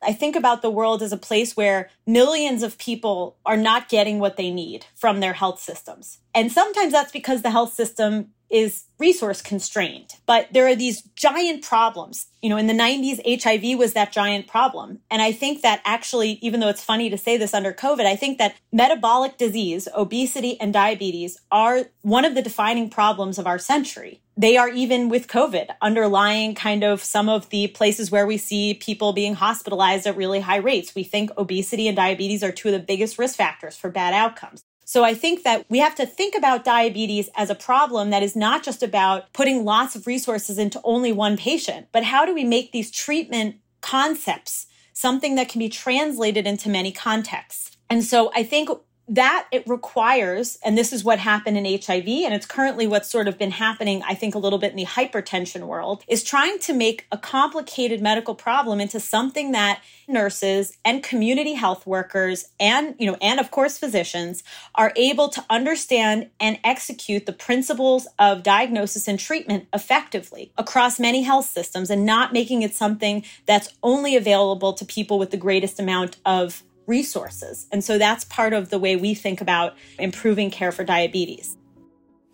I 0.02 0.12
think 0.12 0.36
about 0.36 0.62
the 0.62 0.70
world 0.70 1.02
as 1.02 1.12
a 1.12 1.16
place 1.16 1.56
where 1.56 1.90
millions 2.06 2.62
of 2.62 2.78
people 2.78 3.36
are 3.46 3.56
not 3.56 3.88
getting 3.88 4.18
what 4.18 4.36
they 4.36 4.50
need 4.50 4.86
from 4.94 5.20
their 5.20 5.32
health 5.32 5.60
systems. 5.60 6.18
And 6.34 6.52
sometimes 6.52 6.92
that's 6.92 7.12
because 7.12 7.42
the 7.42 7.50
health 7.50 7.72
system 7.72 8.30
is 8.48 8.84
resource 8.98 9.42
constrained. 9.42 10.14
But 10.24 10.48
there 10.52 10.66
are 10.66 10.76
these 10.76 11.02
giant 11.16 11.64
problems. 11.64 12.26
You 12.42 12.50
know, 12.50 12.56
in 12.56 12.66
the 12.66 12.72
90s, 12.72 13.42
HIV 13.42 13.78
was 13.78 13.92
that 13.94 14.12
giant 14.12 14.46
problem. 14.46 15.00
And 15.10 15.20
I 15.20 15.32
think 15.32 15.62
that 15.62 15.82
actually, 15.84 16.38
even 16.42 16.60
though 16.60 16.68
it's 16.68 16.84
funny 16.84 17.10
to 17.10 17.18
say 17.18 17.36
this 17.36 17.54
under 17.54 17.72
COVID, 17.72 18.06
I 18.06 18.16
think 18.16 18.38
that 18.38 18.54
metabolic 18.72 19.36
disease, 19.36 19.88
obesity, 19.96 20.60
and 20.60 20.72
diabetes 20.72 21.38
are 21.50 21.86
one 22.02 22.24
of 22.24 22.34
the 22.34 22.42
defining 22.42 22.88
problems 22.88 23.38
of 23.38 23.46
our 23.46 23.58
century. 23.58 24.20
They 24.38 24.58
are 24.58 24.68
even 24.68 25.08
with 25.08 25.28
COVID 25.28 25.68
underlying 25.80 26.54
kind 26.54 26.84
of 26.84 27.02
some 27.02 27.28
of 27.28 27.48
the 27.48 27.68
places 27.68 28.10
where 28.10 28.26
we 28.26 28.36
see 28.36 28.74
people 28.74 29.14
being 29.14 29.34
hospitalized 29.34 30.06
at 30.06 30.16
really 30.16 30.40
high 30.40 30.58
rates. 30.58 30.94
We 30.94 31.04
think 31.04 31.30
obesity 31.38 31.88
and 31.88 31.96
diabetes 31.96 32.44
are 32.44 32.52
two 32.52 32.68
of 32.68 32.72
the 32.72 32.80
biggest 32.80 33.18
risk 33.18 33.36
factors 33.36 33.76
for 33.76 33.88
bad 33.90 34.12
outcomes. 34.12 34.62
So 34.84 35.02
I 35.02 35.14
think 35.14 35.42
that 35.42 35.64
we 35.68 35.78
have 35.78 35.94
to 35.96 36.06
think 36.06 36.36
about 36.36 36.64
diabetes 36.64 37.28
as 37.34 37.50
a 37.50 37.56
problem 37.56 38.10
that 38.10 38.22
is 38.22 38.36
not 38.36 38.62
just 38.62 38.82
about 38.82 39.32
putting 39.32 39.64
lots 39.64 39.96
of 39.96 40.06
resources 40.06 40.58
into 40.58 40.80
only 40.84 41.12
one 41.12 41.36
patient, 41.36 41.88
but 41.90 42.04
how 42.04 42.24
do 42.24 42.32
we 42.34 42.44
make 42.44 42.72
these 42.72 42.90
treatment 42.90 43.56
concepts 43.80 44.66
something 44.92 45.34
that 45.34 45.48
can 45.48 45.58
be 45.58 45.68
translated 45.68 46.46
into 46.46 46.68
many 46.68 46.92
contexts? 46.92 47.76
And 47.90 48.04
so 48.04 48.30
I 48.34 48.42
think 48.42 48.68
that 49.08 49.46
it 49.52 49.66
requires, 49.68 50.58
and 50.64 50.76
this 50.76 50.92
is 50.92 51.04
what 51.04 51.18
happened 51.18 51.56
in 51.56 51.64
HIV, 51.64 52.08
and 52.08 52.34
it's 52.34 52.46
currently 52.46 52.86
what's 52.86 53.08
sort 53.08 53.28
of 53.28 53.38
been 53.38 53.52
happening, 53.52 54.02
I 54.06 54.14
think, 54.14 54.34
a 54.34 54.38
little 54.38 54.58
bit 54.58 54.72
in 54.72 54.76
the 54.76 54.84
hypertension 54.84 55.66
world, 55.66 56.02
is 56.08 56.24
trying 56.24 56.58
to 56.60 56.72
make 56.72 57.06
a 57.12 57.18
complicated 57.18 58.02
medical 58.02 58.34
problem 58.34 58.80
into 58.80 58.98
something 58.98 59.52
that 59.52 59.80
nurses 60.08 60.76
and 60.84 61.02
community 61.02 61.54
health 61.54 61.86
workers 61.86 62.48
and, 62.60 62.94
you 62.98 63.06
know, 63.06 63.16
and 63.20 63.40
of 63.40 63.50
course 63.50 63.78
physicians 63.78 64.42
are 64.74 64.92
able 64.96 65.28
to 65.28 65.44
understand 65.50 66.30
and 66.38 66.58
execute 66.62 67.26
the 67.26 67.32
principles 67.32 68.06
of 68.18 68.42
diagnosis 68.42 69.08
and 69.08 69.18
treatment 69.18 69.66
effectively 69.72 70.52
across 70.56 71.00
many 71.00 71.22
health 71.22 71.46
systems 71.46 71.90
and 71.90 72.06
not 72.06 72.32
making 72.32 72.62
it 72.62 72.74
something 72.74 73.24
that's 73.46 73.74
only 73.82 74.16
available 74.16 74.72
to 74.72 74.84
people 74.84 75.18
with 75.18 75.30
the 75.30 75.36
greatest 75.36 75.80
amount 75.80 76.16
of 76.24 76.62
resources. 76.86 77.66
And 77.72 77.82
so 77.82 77.98
that's 77.98 78.24
part 78.24 78.52
of 78.52 78.70
the 78.70 78.78
way 78.78 78.96
we 78.96 79.14
think 79.14 79.40
about 79.40 79.74
improving 79.98 80.50
care 80.50 80.72
for 80.72 80.84
diabetes. 80.84 81.56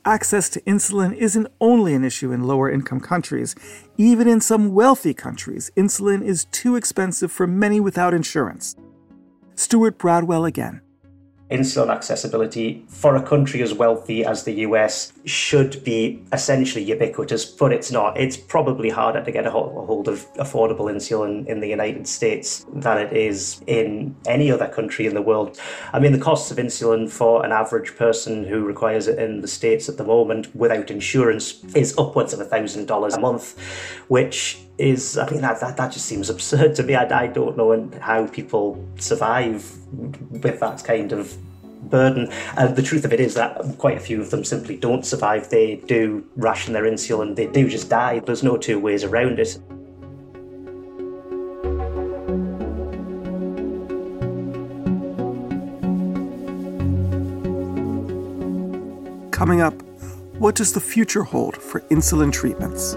Access 0.04 0.48
to 0.50 0.60
insulin 0.62 1.14
isn't 1.14 1.46
only 1.60 1.94
an 1.94 2.02
issue 2.04 2.32
in 2.32 2.42
lower 2.42 2.68
income 2.68 2.98
countries. 2.98 3.54
Even 3.96 4.26
in 4.26 4.40
some 4.40 4.74
wealthy 4.74 5.14
countries, 5.14 5.70
insulin 5.76 6.24
is 6.24 6.46
too 6.46 6.74
expensive 6.74 7.30
for 7.30 7.46
many 7.46 7.78
without 7.78 8.12
insurance. 8.12 8.74
Stuart 9.54 9.98
Bradwell 9.98 10.44
again 10.44 10.80
insulin 11.52 11.90
accessibility 11.90 12.84
for 12.88 13.14
a 13.14 13.22
country 13.22 13.62
as 13.62 13.74
wealthy 13.74 14.24
as 14.24 14.44
the 14.44 14.54
US 14.66 15.12
should 15.24 15.84
be 15.84 16.22
essentially 16.32 16.82
ubiquitous, 16.82 17.44
but 17.44 17.72
it's 17.72 17.92
not. 17.92 18.18
It's 18.18 18.36
probably 18.36 18.88
harder 18.88 19.22
to 19.22 19.30
get 19.30 19.46
a 19.46 19.50
hold 19.50 20.08
of 20.08 20.26
affordable 20.34 20.90
insulin 20.90 21.46
in 21.46 21.60
the 21.60 21.68
United 21.68 22.08
States 22.08 22.64
than 22.72 22.98
it 22.98 23.12
is 23.12 23.60
in 23.66 24.16
any 24.26 24.50
other 24.50 24.68
country 24.68 25.06
in 25.06 25.14
the 25.14 25.22
world. 25.22 25.60
I 25.92 26.00
mean, 26.00 26.12
the 26.12 26.18
costs 26.18 26.50
of 26.50 26.56
insulin 26.56 27.10
for 27.10 27.44
an 27.44 27.52
average 27.52 27.96
person 27.96 28.44
who 28.44 28.64
requires 28.64 29.06
it 29.06 29.18
in 29.18 29.42
the 29.42 29.48
States 29.48 29.88
at 29.88 29.98
the 29.98 30.04
moment 30.04 30.54
without 30.56 30.90
insurance 30.90 31.62
is 31.74 31.96
upwards 31.98 32.32
of 32.32 32.40
$1,000 32.40 33.16
a 33.16 33.20
month, 33.20 33.58
which 34.08 34.58
is, 34.78 35.18
I 35.18 35.28
mean, 35.30 35.42
that, 35.42 35.60
that, 35.60 35.76
that 35.76 35.92
just 35.92 36.06
seems 36.06 36.30
absurd 36.30 36.74
to 36.76 36.82
me. 36.82 36.94
I, 36.94 37.24
I 37.24 37.26
don't 37.26 37.56
know 37.56 37.90
how 38.00 38.26
people 38.26 38.84
survive 38.96 39.70
with 39.92 40.60
that 40.60 40.82
kind 40.84 41.12
of 41.12 41.36
burden. 41.90 42.32
And 42.56 42.74
the 42.74 42.82
truth 42.82 43.04
of 43.04 43.12
it 43.12 43.20
is 43.20 43.34
that 43.34 43.60
quite 43.78 43.96
a 43.96 44.00
few 44.00 44.20
of 44.20 44.30
them 44.30 44.44
simply 44.44 44.76
don't 44.76 45.04
survive. 45.04 45.50
They 45.50 45.76
do 45.76 46.24
ration 46.36 46.72
their 46.72 46.84
insulin, 46.84 47.36
they 47.36 47.46
do 47.46 47.68
just 47.68 47.88
die. 47.88 48.20
There's 48.20 48.42
no 48.42 48.56
two 48.56 48.78
ways 48.78 49.04
around 49.04 49.38
it. 49.38 49.58
Coming 59.32 59.60
up, 59.60 59.74
what 60.38 60.54
does 60.54 60.72
the 60.72 60.80
future 60.80 61.24
hold 61.24 61.56
for 61.56 61.80
insulin 61.82 62.32
treatments? 62.32 62.96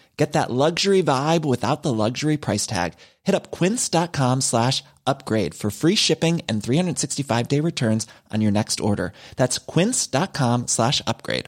Get 0.21 0.33
that 0.33 0.51
luxury 0.51 1.01
vibe 1.01 1.45
without 1.45 1.81
the 1.81 1.91
luxury 1.91 2.37
price 2.37 2.67
tag. 2.67 2.93
Hit 3.23 3.33
up 3.33 3.49
quince.com 3.49 4.41
slash 4.41 4.83
upgrade 5.07 5.55
for 5.55 5.71
free 5.71 5.95
shipping 5.95 6.43
and 6.47 6.61
365 6.61 7.47
day 7.47 7.59
returns 7.59 8.05
on 8.29 8.39
your 8.39 8.51
next 8.51 8.79
order. 8.79 9.13
That's 9.35 9.57
quince.com 9.57 10.67
slash 10.67 11.01
upgrade. 11.07 11.47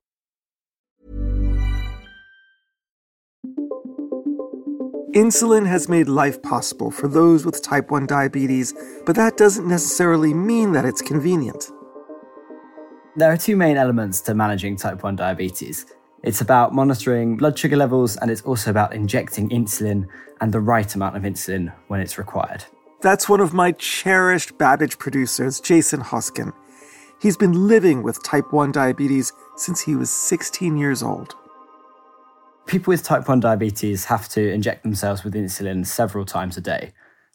Insulin 5.13 5.68
has 5.68 5.88
made 5.88 6.08
life 6.08 6.42
possible 6.42 6.89
for 6.89 7.08
those 7.08 7.46
with 7.46 7.62
type 7.62 7.92
1 7.92 8.08
diabetes, 8.08 8.74
but 9.06 9.15
that 9.15 9.38
doesn't 9.38 9.68
necessarily 9.68 10.34
mean 10.34 10.72
that 10.72 10.86
it's 10.86 11.03
convenient. 11.03 11.72
There 13.18 13.32
are 13.32 13.38
two 13.38 13.56
main 13.56 13.77
elements 13.77 14.22
to 14.22 14.34
managing 14.34 14.77
type 14.77 15.03
1 15.03 15.15
diabetes. 15.15 15.86
It's 16.24 16.39
about 16.39 16.74
monitoring 16.74 17.36
blood 17.36 17.60
sugar 17.60 17.75
levels, 17.75 18.15
and 18.15 18.32
it's 18.32 18.42
also 18.44 18.72
about 18.72 18.94
injecting 18.94 19.50
insulin 19.50 20.08
and 20.39 20.53
the 20.53 20.62
right 20.62 20.96
amount 20.96 21.18
of 21.18 21.24
insulin 21.24 21.74
when 21.89 22.00
it's 22.00 22.18
required. 22.18 22.63
That's 23.01 23.27
one 23.27 23.42
of 23.42 23.53
my 23.53 23.74
cherished 23.74 24.58
Babbage 24.58 24.98
producers, 24.98 25.60
Jason 25.60 26.00
Hosken. 26.00 26.53
He's 27.22 27.36
been 27.36 27.68
living 27.68 28.03
with 28.03 28.24
type 28.24 28.53
1 28.53 28.72
diabetes 28.72 29.34
since 29.58 29.82
he 29.82 29.96
was 29.96 30.10
16 30.10 30.77
years 30.77 31.03
old. 31.03 31.36
People 32.68 32.92
with 32.92 33.03
type 33.03 33.27
1 33.27 33.42
diabetes 33.42 34.06
have 34.06 34.30
to 34.30 34.50
inject 34.50 34.84
themselves 34.84 35.25
with 35.25 35.34
insulin 35.34 35.86
several 35.86 36.24
times 36.24 36.56
a 36.56 36.62
day. 36.62 36.94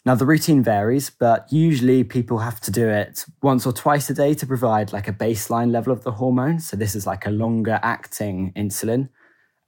Now, 0.09 0.15
the 0.15 0.25
routine 0.25 0.63
varies, 0.63 1.11
but 1.11 1.53
usually 1.53 2.03
people 2.03 2.39
have 2.39 2.61
to 2.61 2.71
do 2.71 2.89
it 2.89 3.27
once 3.43 3.67
or 3.67 3.75
twice 3.75 4.09
a 4.09 4.15
day 4.15 4.33
to 4.33 4.47
provide 4.47 4.91
like 4.91 5.07
a 5.07 5.13
baseline 5.13 5.71
level 5.71 5.93
of 5.93 6.03
the 6.03 6.13
hormone. 6.13 6.61
So, 6.61 6.79
this 6.79 6.95
is 6.95 7.07
like 7.07 7.27
a 7.27 7.31
longer 7.31 7.79
acting 7.83 8.55
insulin. 8.57 9.11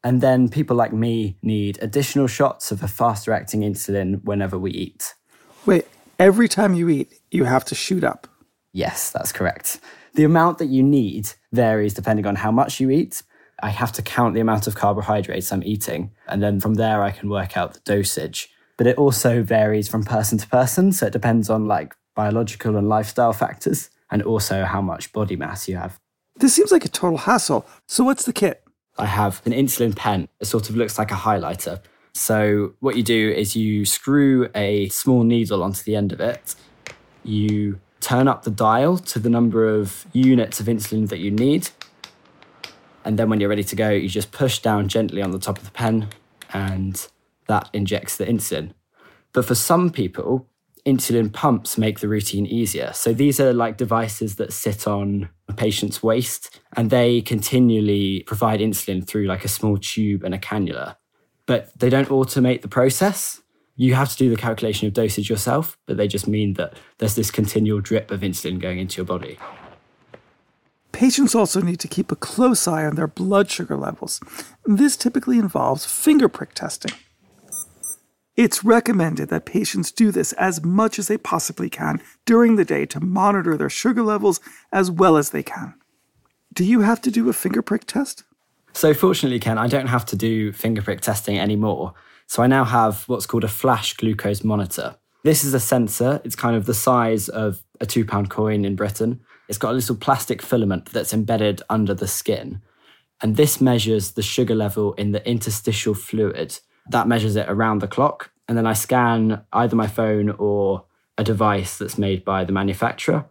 And 0.03 0.23
then 0.23 0.49
people 0.49 0.77
like 0.77 0.95
me 0.95 1.37
need 1.43 1.79
additional 1.83 2.27
shots 2.27 2.73
of 2.73 2.83
a 2.83 2.89
faster 2.89 3.35
acting 3.35 3.61
insulin 3.61 4.25
whenever 4.25 4.59
we 4.59 4.71
eat. 4.71 5.13
Wait, 5.67 5.87
every 6.19 6.49
time 6.49 6.73
you 6.73 6.89
eat, 6.89 7.13
you 7.31 7.45
have 7.45 7.67
to 7.67 7.75
shoot 7.75 8.03
up. 8.03 8.27
Yes, 8.73 9.11
that's 9.11 9.33
correct. 9.33 9.79
The 10.15 10.25
amount 10.25 10.57
that 10.57 10.71
you 10.71 10.83
need 10.83 11.33
varies 11.53 11.93
depending 11.93 12.25
on 12.25 12.37
how 12.37 12.51
much 12.51 12.81
you 12.81 12.89
eat. 12.89 13.23
I 13.63 13.69
have 13.69 13.93
to 13.93 14.01
count 14.01 14.33
the 14.33 14.41
amount 14.41 14.67
of 14.67 14.75
carbohydrates 14.75 15.53
I'm 15.53 15.63
eating, 15.65 16.13
and 16.27 16.43
then 16.43 16.61
from 16.61 16.77
there 16.77 17.03
I 17.03 17.11
can 17.11 17.29
work 17.29 17.59
out 17.59 17.75
the 17.75 17.81
dosage. 17.81 18.49
But 18.81 18.87
it 18.87 18.97
also 18.97 19.43
varies 19.43 19.89
from 19.89 20.05
person 20.05 20.39
to 20.39 20.49
person, 20.49 20.91
so 20.93 21.05
it 21.05 21.13
depends 21.13 21.51
on 21.51 21.67
like 21.67 21.95
biological 22.15 22.79
and 22.79 22.89
lifestyle 22.89 23.35
factors, 23.35 23.91
and 24.11 24.23
also 24.23 24.65
how 24.65 24.81
much 24.81 25.13
body 25.13 25.37
mass 25.37 25.69
you 25.69 25.77
have. 25.77 26.01
This 26.37 26.55
seems 26.55 26.73
like 26.73 26.87
a 26.87 26.89
total 26.89 27.19
hassle. 27.19 27.67
So, 27.87 28.05
what's 28.05 28.25
the 28.25 28.33
kit? 28.33 28.65
I 28.97 29.05
have 29.05 29.43
an 29.45 29.53
insulin 29.53 29.95
pen. 29.95 30.29
It 30.41 30.47
sort 30.47 30.71
of 30.71 30.77
looks 30.77 30.99
like 30.99 31.11
a 31.11 31.15
highlighter. 31.15 31.83
So, 32.15 32.73
what 32.81 32.97
you 32.97 33.03
do 33.03 33.31
is 33.31 33.55
you 33.55 33.85
screw 33.85 34.49
a 34.55 34.89
small 34.89 35.25
needle 35.25 35.63
onto 35.63 35.83
the 35.83 35.95
end 35.95 36.11
of 36.11 36.21
it. 36.21 36.55
You 37.23 37.81
turn 38.01 38.29
up 38.29 38.45
the 38.45 38.51
dial 38.51 38.97
to 38.97 39.19
the 39.19 39.29
number 39.29 39.69
of 39.69 40.07
units 40.15 40.59
of 40.59 40.65
insulin 40.65 41.11
that 41.11 41.19
you 41.19 41.31
need. 41.31 41.69
And 43.05 43.19
then, 43.19 43.29
when 43.29 43.41
you're 43.41 43.51
ready 43.51 43.65
to 43.65 43.77
go, 43.77 43.91
you 43.91 44.09
just 44.09 44.33
push 44.33 44.61
down 44.61 44.89
gently 44.89 45.21
on 45.21 45.33
the 45.33 45.39
top 45.39 45.59
of 45.59 45.67
the 45.67 45.71
pen, 45.71 46.09
and 46.55 47.07
that 47.51 47.69
injects 47.73 48.17
the 48.17 48.25
insulin. 48.25 48.73
But 49.33 49.45
for 49.45 49.57
some 49.57 49.91
people, 49.91 50.49
insulin 50.87 51.33
pumps 51.33 51.77
make 51.77 51.99
the 51.99 52.09
routine 52.09 52.47
easier. 52.47 52.93
So 52.95 53.13
these 53.13 53.41
are 53.41 53.53
like 53.53 53.77
devices 53.77 54.37
that 54.37 54.53
sit 54.53 54.87
on 54.87 55.29
a 55.49 55.53
patient's 55.53 56.01
waist 56.01 56.61
and 56.77 56.91
they 56.91 57.21
continually 57.21 58.23
provide 58.27 58.61
insulin 58.61 59.05
through 59.05 59.27
like 59.27 59.45
a 59.45 59.49
small 59.49 59.77
tube 59.79 60.23
and 60.23 60.33
a 60.33 60.39
cannula. 60.39 60.95
But 61.47 61.77
they 61.77 61.91
don't 61.91 62.09
automate 62.09 62.63
the 62.63 62.69
process. 62.69 63.43
You 63.75 63.95
have 63.95 64.11
to 64.11 64.17
do 64.17 64.31
the 64.31 64.37
calculation 64.37 64.87
of 64.87 64.95
dosage 64.95 65.29
yourself, 65.29 65.77
but 65.87 65.97
they 65.97 66.07
just 66.07 66.29
mean 66.29 66.55
that 66.55 66.75
there's 66.99 67.17
this 67.17 67.33
continual 67.33 67.81
drip 67.81 68.13
of 68.13 68.21
insulin 68.21 68.61
going 68.61 68.79
into 68.79 68.99
your 68.99 69.07
body. 69.07 69.39
Patients 70.93 71.35
also 71.35 71.61
need 71.61 71.81
to 71.81 71.89
keep 71.89 72.13
a 72.13 72.17
close 72.17 72.69
eye 72.69 72.85
on 72.85 72.95
their 72.95 73.09
blood 73.09 73.51
sugar 73.51 73.77
levels. 73.77 74.21
This 74.65 74.97
typically 74.97 75.39
involves 75.39 75.85
finger 75.85 76.29
prick 76.29 76.55
testing. 76.55 76.93
It's 78.41 78.65
recommended 78.65 79.29
that 79.29 79.45
patients 79.45 79.93
do 79.93 80.11
this 80.11 80.33
as 80.33 80.65
much 80.65 80.99
as 80.99 81.09
they 81.09 81.19
possibly 81.19 81.69
can 81.69 82.01
during 82.25 82.57
the 82.57 82.65
day 82.65 82.87
to 82.87 82.99
monitor 82.99 83.55
their 83.55 83.69
sugar 83.69 84.03
levels 84.03 84.41
as 84.73 84.91
well 84.91 85.19
as 85.19 85.29
they 85.29 85.43
can. 85.43 85.75
Do 86.55 86.65
you 86.65 86.81
have 86.81 87.03
to 87.03 87.11
do 87.11 87.29
a 87.29 87.35
finger 87.35 87.61
prick 87.61 87.85
test? 87.85 88.25
So, 88.73 88.95
fortunately, 88.95 89.41
Ken, 89.41 89.59
I 89.59 89.67
don't 89.69 89.89
have 89.89 90.07
to 90.07 90.17
do 90.17 90.53
finger 90.53 90.81
prick 90.81 91.03
testing 91.03 91.39
anymore. 91.39 91.93
So, 92.29 92.43
I 92.43 92.47
now 92.47 92.65
have 92.65 93.05
what's 93.09 93.27
called 93.27 93.45
a 93.45 93.49
flash 93.49 93.93
glucose 93.93 94.43
monitor. 94.43 94.97
This 95.23 95.45
is 95.45 95.53
a 95.53 95.61
sensor, 95.61 96.23
it's 96.25 96.35
kind 96.35 96.57
of 96.57 96.65
the 96.65 96.73
size 96.73 97.29
of 97.29 97.63
a 97.79 97.85
two 97.85 98.07
pound 98.07 98.31
coin 98.31 98.65
in 98.65 98.75
Britain. 98.75 99.21
It's 99.51 99.59
got 99.59 99.73
a 99.73 99.75
little 99.75 99.97
plastic 99.97 100.41
filament 100.41 100.87
that's 100.87 101.13
embedded 101.13 101.61
under 101.69 101.93
the 101.93 102.09
skin. 102.09 102.63
And 103.21 103.37
this 103.37 103.61
measures 103.61 104.13
the 104.13 104.23
sugar 104.23 104.55
level 104.55 104.95
in 104.95 105.13
the 105.13 105.29
interstitial 105.29 105.93
fluid 105.93 106.59
that 106.89 107.09
measures 107.09 107.37
it 107.37 107.47
around 107.49 107.81
the 107.81 107.89
clock. 107.89 108.31
And 108.49 108.57
then 108.57 108.67
I 108.67 108.73
scan 108.73 109.45
either 109.53 109.77
my 109.77 109.87
phone 109.87 110.31
or 110.31 110.85
a 111.17 111.25
device 111.25 111.79
that's 111.79 111.99
made 111.99 112.25
by 112.25 112.45
the 112.45 112.53
manufacturer. 112.53 113.27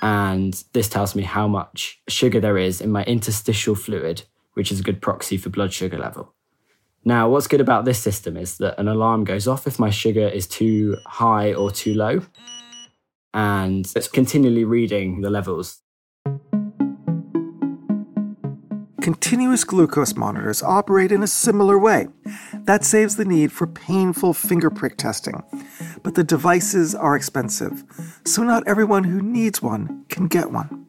And 0.00 0.64
this 0.72 0.88
tells 0.88 1.14
me 1.14 1.22
how 1.22 1.48
much 1.48 2.00
sugar 2.08 2.40
there 2.40 2.58
is 2.58 2.80
in 2.80 2.90
my 2.90 3.04
interstitial 3.04 3.74
fluid, 3.74 4.22
which 4.54 4.72
is 4.72 4.80
a 4.80 4.82
good 4.82 5.02
proxy 5.02 5.36
for 5.36 5.50
blood 5.50 5.72
sugar 5.72 5.98
level. 5.98 6.34
Now, 7.04 7.28
what's 7.28 7.46
good 7.46 7.60
about 7.60 7.84
this 7.84 7.98
system 7.98 8.36
is 8.36 8.58
that 8.58 8.78
an 8.78 8.88
alarm 8.88 9.24
goes 9.24 9.48
off 9.48 9.66
if 9.66 9.78
my 9.78 9.90
sugar 9.90 10.28
is 10.28 10.46
too 10.46 10.96
high 11.06 11.54
or 11.54 11.70
too 11.70 11.94
low. 11.94 12.22
And 13.32 13.90
it's 13.94 14.08
continually 14.08 14.64
reading 14.64 15.20
the 15.20 15.30
levels 15.30 15.80
continuous 19.08 19.64
glucose 19.64 20.14
monitors 20.16 20.62
operate 20.62 21.10
in 21.10 21.22
a 21.22 21.26
similar 21.26 21.78
way. 21.78 22.08
That 22.52 22.84
saves 22.84 23.16
the 23.16 23.24
need 23.24 23.50
for 23.50 23.66
painful 23.66 24.34
finger 24.34 24.68
prick 24.68 24.98
testing. 24.98 25.42
But 26.02 26.14
the 26.14 26.22
devices 26.22 26.94
are 26.94 27.16
expensive, 27.16 27.84
so 28.26 28.42
not 28.42 28.68
everyone 28.68 29.04
who 29.04 29.22
needs 29.22 29.62
one 29.62 30.04
can 30.10 30.28
get 30.28 30.52
one. 30.52 30.84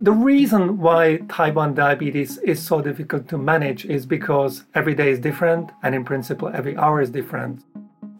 The 0.00 0.12
reason 0.12 0.78
why 0.78 1.18
type 1.28 1.54
1 1.54 1.74
diabetes 1.74 2.38
is 2.38 2.64
so 2.64 2.80
difficult 2.80 3.28
to 3.28 3.36
manage 3.36 3.84
is 3.84 4.06
because 4.06 4.64
every 4.74 4.94
day 4.94 5.10
is 5.10 5.18
different, 5.18 5.70
and 5.82 5.94
in 5.94 6.06
principle, 6.06 6.48
every 6.48 6.78
hour 6.78 7.02
is 7.02 7.10
different. 7.10 7.62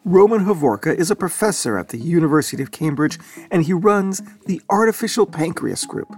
Roman 0.05 0.45
Hovorka 0.45 0.93
is 0.93 1.13
a 1.13 1.17
professor 1.17 1.79
at 1.79 1.91
the 1.91 1.97
University 1.97 2.61
of 2.61 2.73
Cambridge 2.73 3.21
and 3.53 3.63
he 3.63 3.73
runs 3.73 4.21
the 4.47 4.61
Artificial 4.69 5.27
Pancreas 5.27 5.87
Group. 5.87 6.13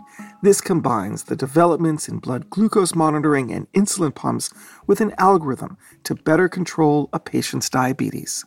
This 0.45 0.61
combines 0.61 1.25
the 1.25 1.37
developments 1.37 2.07
in 2.07 2.19
blood 2.19 2.51
glucose 2.51 2.95
monitoring 2.95 3.51
and 3.51 3.67
insulin 3.73 4.15
pumps 4.15 4.53
with 4.87 5.01
an 5.01 5.15
algorithm 5.17 5.79
to 6.03 6.15
better 6.15 6.51
control 6.51 7.09
a 7.15 7.19
patient's 7.19 7.71
diabetes. 7.71 8.45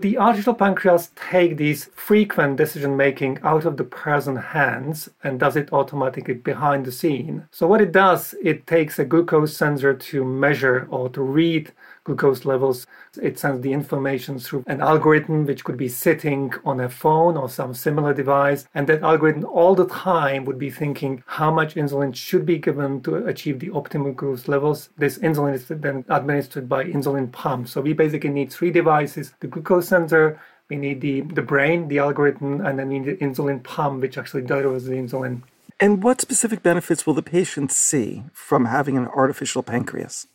The 0.00 0.18
artificial 0.18 0.52
pancreas 0.52 1.10
take 1.16 1.56
these 1.56 1.86
frequent 1.94 2.58
decision 2.58 2.98
making 2.98 3.38
out 3.42 3.64
of 3.64 3.78
the 3.78 3.84
person's 3.84 4.40
hands 4.40 5.08
and 5.24 5.40
does 5.40 5.56
it 5.56 5.72
automatically 5.72 6.34
behind 6.34 6.84
the 6.84 6.92
scene. 6.92 7.48
So 7.50 7.66
what 7.66 7.80
it 7.80 7.92
does, 7.92 8.34
it 8.42 8.66
takes 8.66 8.98
a 8.98 9.06
glucose 9.06 9.56
sensor 9.56 9.94
to 9.94 10.22
measure 10.22 10.86
or 10.90 11.08
to 11.08 11.22
read 11.22 11.72
glucose 12.10 12.44
levels. 12.44 12.86
It 13.20 13.38
sends 13.38 13.62
the 13.62 13.72
information 13.72 14.38
through 14.38 14.64
an 14.66 14.80
algorithm 14.80 15.46
which 15.46 15.64
could 15.64 15.76
be 15.76 15.88
sitting 15.88 16.52
on 16.64 16.80
a 16.80 16.88
phone 16.88 17.36
or 17.36 17.48
some 17.48 17.74
similar 17.74 18.12
device. 18.12 18.66
And 18.74 18.86
that 18.88 19.02
algorithm 19.02 19.44
all 19.44 19.74
the 19.74 19.86
time 19.86 20.44
would 20.44 20.58
be 20.58 20.70
thinking 20.70 21.22
how 21.26 21.50
much 21.50 21.74
insulin 21.74 22.14
should 22.14 22.44
be 22.44 22.58
given 22.58 23.00
to 23.02 23.26
achieve 23.26 23.60
the 23.60 23.70
optimal 23.70 24.14
glucose 24.16 24.48
levels. 24.48 24.90
This 24.96 25.18
insulin 25.18 25.54
is 25.54 25.66
then 25.68 26.04
administered 26.08 26.68
by 26.68 26.84
insulin 26.84 27.30
pump. 27.30 27.68
So 27.68 27.80
we 27.80 27.92
basically 27.92 28.30
need 28.30 28.52
three 28.52 28.70
devices 28.70 29.32
the 29.40 29.46
glucose 29.46 29.88
sensor, 29.88 30.40
we 30.68 30.76
need 30.76 31.00
the, 31.00 31.22
the 31.22 31.42
brain, 31.42 31.88
the 31.88 31.98
algorithm, 31.98 32.64
and 32.64 32.78
then 32.78 32.88
we 32.88 32.98
need 32.98 33.18
the 33.18 33.24
insulin 33.24 33.62
pump, 33.62 34.02
which 34.02 34.16
actually 34.18 34.42
delivers 34.42 34.84
the 34.84 34.94
insulin. 34.94 35.42
And 35.80 36.02
what 36.02 36.20
specific 36.20 36.62
benefits 36.62 37.06
will 37.06 37.14
the 37.14 37.22
patient 37.22 37.72
see 37.72 38.24
from 38.32 38.66
having 38.66 38.96
an 38.96 39.06
artificial 39.08 39.62
pancreas? 39.62 40.26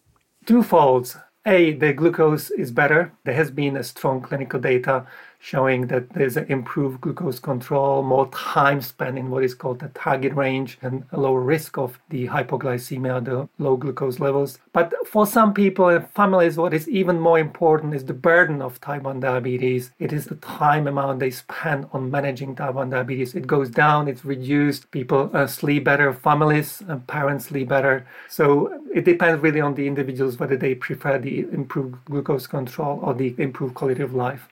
Twofold. 0.46 1.18
A, 1.48 1.74
the 1.74 1.94
glucose 1.94 2.50
is 2.52 2.72
better. 2.72 3.14
There 3.24 3.36
has 3.36 3.52
been 3.52 3.78
a 3.78 3.84
strong 3.84 4.22
clinical 4.22 4.60
data 4.60 5.06
showing 5.46 5.86
that 5.86 6.10
there's 6.10 6.38
an 6.38 6.46
improved 6.50 7.00
glucose 7.02 7.40
control, 7.40 8.02
more 8.02 8.28
time 8.32 8.82
spent 8.82 9.16
in 9.16 9.30
what 9.30 9.44
is 9.44 9.54
called 9.54 9.78
the 9.80 9.90
target 9.90 10.34
range, 10.34 10.80
and 10.82 11.04
a 11.12 11.20
lower 11.20 11.42
risk 11.42 11.78
of 11.78 12.00
the 12.10 12.28
hypoglycemia, 12.28 13.24
the 13.24 13.48
low 13.60 13.78
glucose 13.78 14.20
levels. 14.20 14.58
But 14.74 14.92
for 15.06 15.28
some 15.28 15.54
people 15.54 15.90
and 15.90 16.10
families, 16.10 16.58
what 16.58 16.74
is 16.74 16.90
even 16.90 17.20
more 17.20 17.38
important 17.38 17.94
is 17.94 18.04
the 18.06 18.14
burden 18.14 18.60
of 18.60 18.82
type 18.82 19.04
1 19.04 19.20
diabetes. 19.20 19.92
It 20.00 20.12
is 20.12 20.26
the 20.26 20.36
time 20.38 20.88
amount 20.88 21.20
they 21.20 21.30
spend 21.30 21.86
on 21.94 22.10
managing 22.10 22.56
type 22.56 22.74
1 22.74 22.90
diabetes. 22.90 23.36
It 23.36 23.46
goes 23.46 23.70
down, 23.70 24.08
it's 24.08 24.26
reduced. 24.26 24.90
People 24.90 25.30
uh, 25.32 25.46
sleep 25.46 25.84
better, 25.84 26.12
families 26.12 26.82
and 26.88 27.06
parents 27.06 27.46
sleep 27.46 27.70
better. 27.70 28.08
So 28.30 28.82
it 28.96 29.06
depends 29.06 29.44
really 29.44 29.62
on 29.62 29.76
the 29.76 29.86
individuals 29.86 30.40
whether 30.40 30.58
they 30.58 30.74
prefer 30.74 31.20
the 31.20 31.42
improved 31.52 32.04
glucose 32.06 32.48
control 32.48 33.00
or 33.04 33.14
the 33.14 33.36
improved 33.38 33.76
quality 33.76 34.02
of 34.02 34.16
life. 34.16 34.50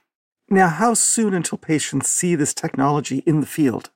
Now, 0.54 0.68
how 0.68 0.94
soon 0.94 1.34
until 1.34 1.58
patients 1.58 2.12
see 2.12 2.36
this 2.36 2.54
technology 2.54 3.24
in 3.26 3.40
the 3.40 3.48
field? 3.48 3.90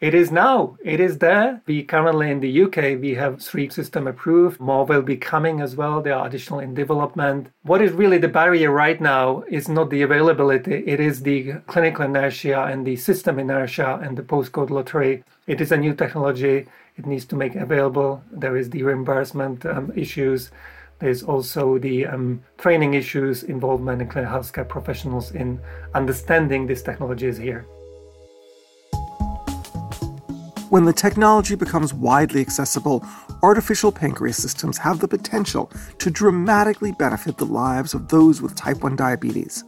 It 0.00 0.14
is 0.14 0.30
now. 0.30 0.76
It 0.84 1.00
is 1.00 1.18
there. 1.18 1.62
We 1.66 1.82
currently 1.82 2.30
in 2.30 2.38
the 2.38 2.62
UK 2.62 3.00
we 3.00 3.14
have 3.14 3.42
three 3.42 3.68
system 3.70 4.06
approved. 4.06 4.60
More 4.60 4.84
will 4.84 5.02
be 5.02 5.16
coming 5.16 5.60
as 5.60 5.74
well. 5.74 6.00
There 6.00 6.14
are 6.14 6.28
additional 6.28 6.60
in 6.60 6.74
development. 6.74 7.48
What 7.62 7.82
is 7.82 7.90
really 7.90 8.18
the 8.18 8.28
barrier 8.28 8.70
right 8.70 9.00
now 9.00 9.42
is 9.48 9.68
not 9.68 9.90
the 9.90 10.02
availability. 10.02 10.84
It 10.86 11.00
is 11.00 11.22
the 11.22 11.54
clinical 11.66 12.04
inertia 12.04 12.66
and 12.66 12.86
the 12.86 12.94
system 12.94 13.40
inertia 13.40 13.98
and 14.00 14.16
the 14.16 14.22
postcode 14.22 14.70
lottery. 14.70 15.24
It 15.48 15.60
is 15.60 15.72
a 15.72 15.76
new 15.76 15.92
technology. 15.92 16.68
It 16.96 17.04
needs 17.04 17.24
to 17.24 17.34
make 17.34 17.56
available. 17.56 18.22
There 18.30 18.56
is 18.56 18.70
the 18.70 18.84
reimbursement 18.84 19.66
um, 19.66 19.92
issues. 19.96 20.52
There's 20.98 21.22
also 21.22 21.78
the 21.78 22.06
um, 22.06 22.42
training 22.56 22.94
issues, 22.94 23.42
involvement 23.42 24.00
in 24.00 24.08
healthcare 24.08 24.66
professionals 24.66 25.32
in 25.32 25.60
understanding 25.94 26.66
these 26.66 26.82
technologies 26.82 27.36
here. 27.36 27.66
When 30.68 30.84
the 30.84 30.92
technology 30.92 31.54
becomes 31.54 31.94
widely 31.94 32.40
accessible, 32.40 33.04
artificial 33.42 33.92
pancreas 33.92 34.36
systems 34.36 34.78
have 34.78 34.98
the 34.98 35.06
potential 35.06 35.70
to 35.98 36.10
dramatically 36.10 36.92
benefit 36.92 37.36
the 37.36 37.46
lives 37.46 37.94
of 37.94 38.08
those 38.08 38.42
with 38.42 38.56
type 38.56 38.82
1 38.82 38.96
diabetes. 38.96 39.62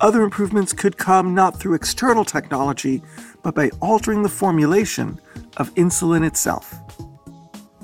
Other 0.00 0.22
improvements 0.22 0.72
could 0.72 0.96
come 0.96 1.34
not 1.34 1.60
through 1.60 1.74
external 1.74 2.24
technology, 2.24 3.02
but 3.42 3.54
by 3.54 3.70
altering 3.80 4.22
the 4.22 4.28
formulation 4.28 5.20
of 5.56 5.74
insulin 5.74 6.26
itself. 6.26 6.74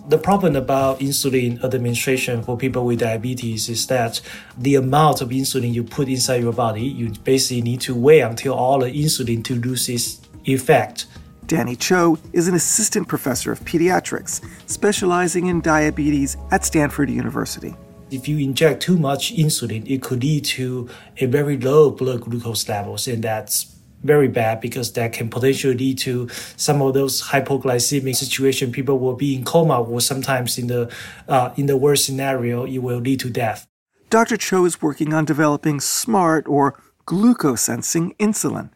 The 0.07 0.19
problem 0.19 0.55
about 0.55 1.01
insulin 1.01 1.65
administration 1.65 2.43
for 2.43 2.59
people 2.59 2.85
with 2.85 3.01
diabetes 3.01 3.71
is 3.71 3.87
that 3.87 4.21
the 4.59 4.75
amount 4.75 5.23
of 5.23 5.31
insulin 5.31 5.73
you 5.73 5.83
put 5.83 6.09
inside 6.09 6.43
your 6.43 6.53
body, 6.53 6.83
you 6.83 7.11
basically 7.25 7.63
need 7.63 7.81
to 7.83 7.95
wait 7.95 8.21
until 8.21 8.53
all 8.53 8.81
the 8.81 8.91
insulin 8.91 9.43
to 9.45 9.55
lose 9.55 9.89
its 9.89 10.21
effect. 10.45 11.07
Danny 11.47 11.75
Chou 11.75 12.19
is 12.35 12.49
an 12.49 12.55
assistant 12.55 13.09
professor 13.09 13.51
of 13.51 13.61
pediatrics, 13.61 14.45
specializing 14.67 15.47
in 15.47 15.63
diabetes 15.63 16.37
at 16.51 16.67
Stanford 16.67 17.09
University. 17.09 17.75
If 18.11 18.29
you 18.29 18.39
inject 18.39 18.83
too 18.83 18.99
much 18.99 19.35
insulin, 19.35 19.89
it 19.91 20.03
could 20.03 20.23
lead 20.23 20.45
to 20.45 20.89
a 21.17 21.27
very 21.27 21.57
low 21.57 21.91
blood 21.91 22.21
glucose 22.21 22.69
levels, 22.69 23.09
and 23.09 23.25
that's 23.25 23.74
very 24.05 24.29
bad 24.29 24.61
because 24.61 24.93
that 24.93 25.13
can 25.13 25.29
potentially 25.29 25.75
lead 25.75 25.99
to 25.99 26.29
some 26.57 26.81
of 26.81 26.95
those 26.95 27.23
hypoglycemic 27.23 28.15
situation. 28.15 28.71
People 28.71 28.99
will 28.99 29.17
be 29.17 29.35
in 29.35 29.45
coma, 29.45 29.83
or 29.83 30.01
sometimes 30.01 30.59
in 30.59 30.69
the 30.69 30.93
uh, 31.29 31.53
in 31.57 31.67
the 31.67 31.77
worst 31.77 32.05
scenario, 32.05 32.65
it 32.65 32.79
will 32.79 32.99
lead 32.99 33.21
to 33.21 33.31
death. 33.31 33.67
Dr. 34.11 34.37
Chou 34.37 34.65
is 34.65 34.81
working 34.81 35.13
on 35.13 35.25
developing 35.25 35.81
smart 35.81 36.47
or 36.47 36.79
glucose 37.07 37.63
sensing 37.63 38.15
insulin. 38.21 38.71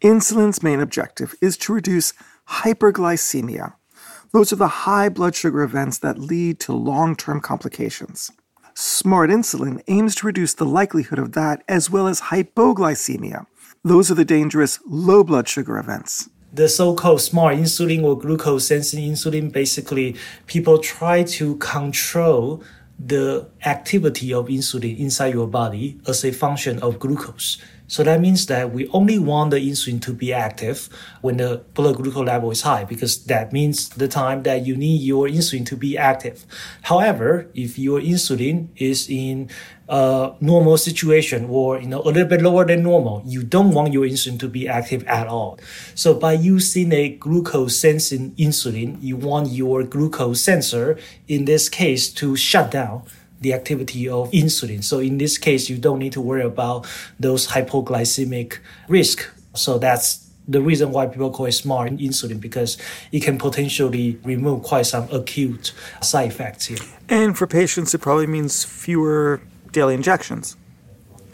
Insulin's 0.00 0.62
main 0.62 0.80
objective 0.80 1.34
is 1.40 1.56
to 1.58 1.72
reduce 1.72 2.12
hyperglycemia. 2.48 3.74
Those 4.32 4.52
are 4.52 4.56
the 4.56 4.84
high 4.84 5.08
blood 5.08 5.36
sugar 5.36 5.62
events 5.62 5.98
that 5.98 6.18
lead 6.18 6.58
to 6.60 6.72
long 6.72 7.14
term 7.14 7.40
complications. 7.40 8.32
Smart 8.74 9.30
insulin 9.30 9.80
aims 9.86 10.16
to 10.16 10.26
reduce 10.26 10.54
the 10.54 10.66
likelihood 10.66 11.20
of 11.20 11.32
that 11.32 11.62
as 11.68 11.88
well 11.88 12.08
as 12.08 12.22
hypoglycemia. 12.22 13.46
Those 13.86 14.10
are 14.10 14.14
the 14.14 14.24
dangerous 14.24 14.80
low 14.86 15.22
blood 15.22 15.46
sugar 15.46 15.76
events. 15.76 16.30
The 16.54 16.70
so 16.70 16.94
called 16.94 17.20
smart 17.20 17.56
insulin 17.56 18.02
or 18.02 18.18
glucose 18.18 18.68
sensing 18.68 19.12
insulin 19.12 19.52
basically, 19.52 20.16
people 20.46 20.78
try 20.78 21.22
to 21.36 21.56
control 21.56 22.62
the 22.98 23.46
activity 23.66 24.32
of 24.32 24.46
insulin 24.46 24.98
inside 24.98 25.34
your 25.34 25.48
body 25.48 26.00
as 26.06 26.24
a 26.24 26.32
function 26.32 26.78
of 26.78 26.98
glucose. 26.98 27.58
So 27.86 28.02
that 28.04 28.20
means 28.22 28.46
that 28.46 28.72
we 28.72 28.88
only 28.88 29.18
want 29.18 29.50
the 29.50 29.58
insulin 29.58 30.00
to 30.02 30.14
be 30.14 30.32
active 30.32 30.88
when 31.20 31.36
the 31.36 31.62
blood 31.74 31.96
glucose 31.96 32.24
level 32.24 32.50
is 32.50 32.62
high 32.62 32.84
because 32.84 33.24
that 33.26 33.52
means 33.52 33.90
the 33.90 34.08
time 34.08 34.44
that 34.44 34.64
you 34.64 34.76
need 34.76 35.02
your 35.02 35.28
insulin 35.28 35.66
to 35.66 35.76
be 35.76 35.98
active. 35.98 36.46
However, 36.82 37.50
if 37.54 37.78
your 37.78 38.00
insulin 38.00 38.68
is 38.76 39.10
in 39.10 39.50
a 39.88 40.32
normal 40.40 40.76
situation 40.76 41.46
or 41.50 41.78
you 41.80 41.86
know 41.86 42.00
a 42.02 42.10
little 42.10 42.24
bit 42.24 42.42
lower 42.42 42.64
than 42.64 42.82
normal, 42.82 43.22
you 43.26 43.42
don't 43.42 43.72
want 43.72 43.92
your 43.92 44.06
insulin 44.06 44.38
to 44.40 44.48
be 44.48 44.68
active 44.68 45.04
at 45.04 45.26
all. 45.26 45.58
So 45.94 46.14
by 46.14 46.32
using 46.32 46.92
a 46.92 47.10
glucose 47.10 47.76
sensing 47.76 48.32
insulin, 48.32 48.96
you 49.02 49.16
want 49.16 49.50
your 49.50 49.82
glucose 49.82 50.40
sensor 50.40 50.98
in 51.28 51.44
this 51.44 51.68
case 51.68 52.10
to 52.14 52.36
shut 52.36 52.70
down 52.70 53.04
the 53.40 53.52
activity 53.52 54.08
of 54.08 54.30
insulin. 54.30 54.82
So 54.82 55.00
in 55.00 55.18
this 55.18 55.36
case, 55.36 55.68
you 55.68 55.76
don't 55.76 55.98
need 55.98 56.12
to 56.12 56.20
worry 56.20 56.42
about 56.42 56.86
those 57.20 57.48
hypoglycemic 57.48 58.58
risk. 58.88 59.28
So 59.54 59.78
that's 59.78 60.30
the 60.48 60.60
reason 60.60 60.90
why 60.92 61.06
people 61.06 61.30
call 61.30 61.46
it 61.46 61.52
smart 61.52 61.92
insulin 61.92 62.40
because 62.40 62.76
it 63.12 63.22
can 63.22 63.38
potentially 63.38 64.18
remove 64.24 64.62
quite 64.62 64.86
some 64.86 65.08
acute 65.10 65.72
side 66.02 66.28
effects 66.28 66.66
here. 66.66 66.78
And 67.08 67.36
for 67.36 67.46
patients, 67.46 67.94
it 67.94 68.00
probably 68.00 68.26
means 68.26 68.64
fewer 68.64 69.40
daily 69.74 69.94
injections. 69.94 70.56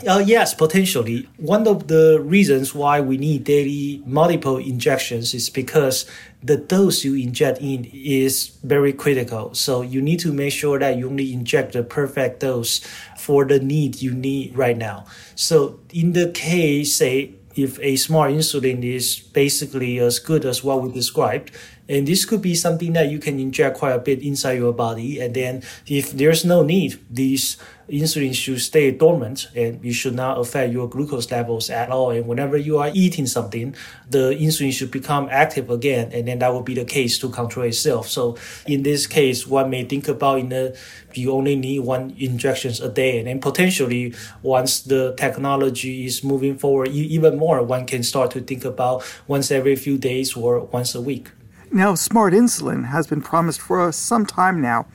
Uh, 0.09 0.22
yes, 0.24 0.55
potentially. 0.55 1.29
One 1.37 1.68
of 1.68 1.88
the 1.88 2.20
reasons 2.22 2.74
why 2.74 3.00
we 3.03 3.18
need 3.18 3.44
daily 3.44 4.03
multiple 4.07 4.57
injections 4.57 5.35
is 5.35 5.50
because 5.50 6.07
the 6.42 6.57
dose 6.57 7.05
you 7.05 7.14
inject 7.14 7.61
in 7.61 7.85
is 7.92 8.57
very 8.64 8.94
critical. 8.94 9.53
So 9.53 9.83
you 9.83 10.00
need 10.00 10.18
to 10.20 10.33
make 10.33 10.55
sure 10.55 10.79
that 10.79 10.96
you 10.96 11.09
only 11.09 11.35
inject 11.35 11.74
the 11.74 11.83
perfect 11.83 12.40
dose 12.40 12.81
for 13.18 13.44
the 13.44 13.61
need 13.61 14.00
you 14.00 14.14
need 14.14 14.57
right 14.57 14.76
now. 14.76 15.05
So 15.35 15.81
in 15.92 16.12
the 16.14 16.31
case, 16.31 16.96
say, 16.96 17.35
if 17.55 17.79
a 17.81 17.96
smart 17.96 18.31
insulin 18.31 18.83
is 18.83 19.18
basically 19.18 19.98
as 19.98 20.18
good 20.18 20.46
as 20.46 20.64
what 20.64 20.83
we 20.83 20.90
described, 20.92 21.50
and 21.90 22.07
this 22.07 22.24
could 22.24 22.40
be 22.40 22.55
something 22.55 22.92
that 22.92 23.11
you 23.11 23.18
can 23.18 23.40
inject 23.40 23.79
quite 23.79 23.90
a 23.90 23.98
bit 23.98 24.22
inside 24.22 24.53
your 24.53 24.72
body. 24.72 25.18
And 25.18 25.35
then 25.35 25.64
if 25.88 26.12
there's 26.12 26.44
no 26.44 26.62
need, 26.62 27.00
these 27.11 27.57
insulin 27.88 28.33
should 28.33 28.61
stay 28.61 28.92
dormant 28.92 29.48
and 29.57 29.85
you 29.85 29.92
should 29.92 30.14
not 30.14 30.38
affect 30.38 30.72
your 30.72 30.88
glucose 30.88 31.29
levels 31.33 31.68
at 31.68 31.90
all. 31.90 32.12
And 32.12 32.29
whenever 32.29 32.57
you 32.57 32.79
are 32.79 32.92
eating 32.94 33.26
something, 33.26 33.74
the 34.09 34.37
insulin 34.38 34.72
should 34.72 34.92
become 34.92 35.26
active 35.33 35.68
again. 35.68 36.12
And 36.12 36.29
then 36.29 36.38
that 36.38 36.53
will 36.53 36.62
be 36.62 36.74
the 36.74 36.85
case 36.85 37.18
to 37.18 37.29
control 37.29 37.66
itself. 37.66 38.09
So 38.09 38.38
in 38.68 38.85
this 38.85 39.09
case, 39.09 39.44
one 39.44 39.68
may 39.68 39.83
think 39.83 40.07
about 40.07 40.38
in 40.38 40.50
the 40.50 40.79
you 41.14 41.33
only 41.33 41.57
need 41.57 41.81
one 41.81 42.14
injections 42.18 42.81
a 42.81 42.88
day 42.88 43.18
and 43.18 43.26
then 43.26 43.40
potentially 43.40 44.14
once 44.42 44.81
the 44.83 45.12
technology 45.16 46.07
is 46.07 46.22
moving 46.22 46.57
forward 46.57 46.87
even 46.87 47.37
more 47.37 47.61
one 47.64 47.85
can 47.85 48.05
start 48.05 48.31
to 48.31 48.40
think 48.40 48.64
about 48.64 49.03
once 49.26 49.50
every 49.50 49.74
few 49.74 49.98
days 49.98 50.37
or 50.37 50.61
once 50.61 50.94
a 50.94 51.00
week 51.00 51.31
now, 51.72 51.94
smart 51.94 52.33
insulin 52.33 52.87
has 52.87 53.06
been 53.06 53.22
promised 53.22 53.61
for 53.61 53.90
some 53.92 54.26
time 54.26 54.61
now. 54.61 54.87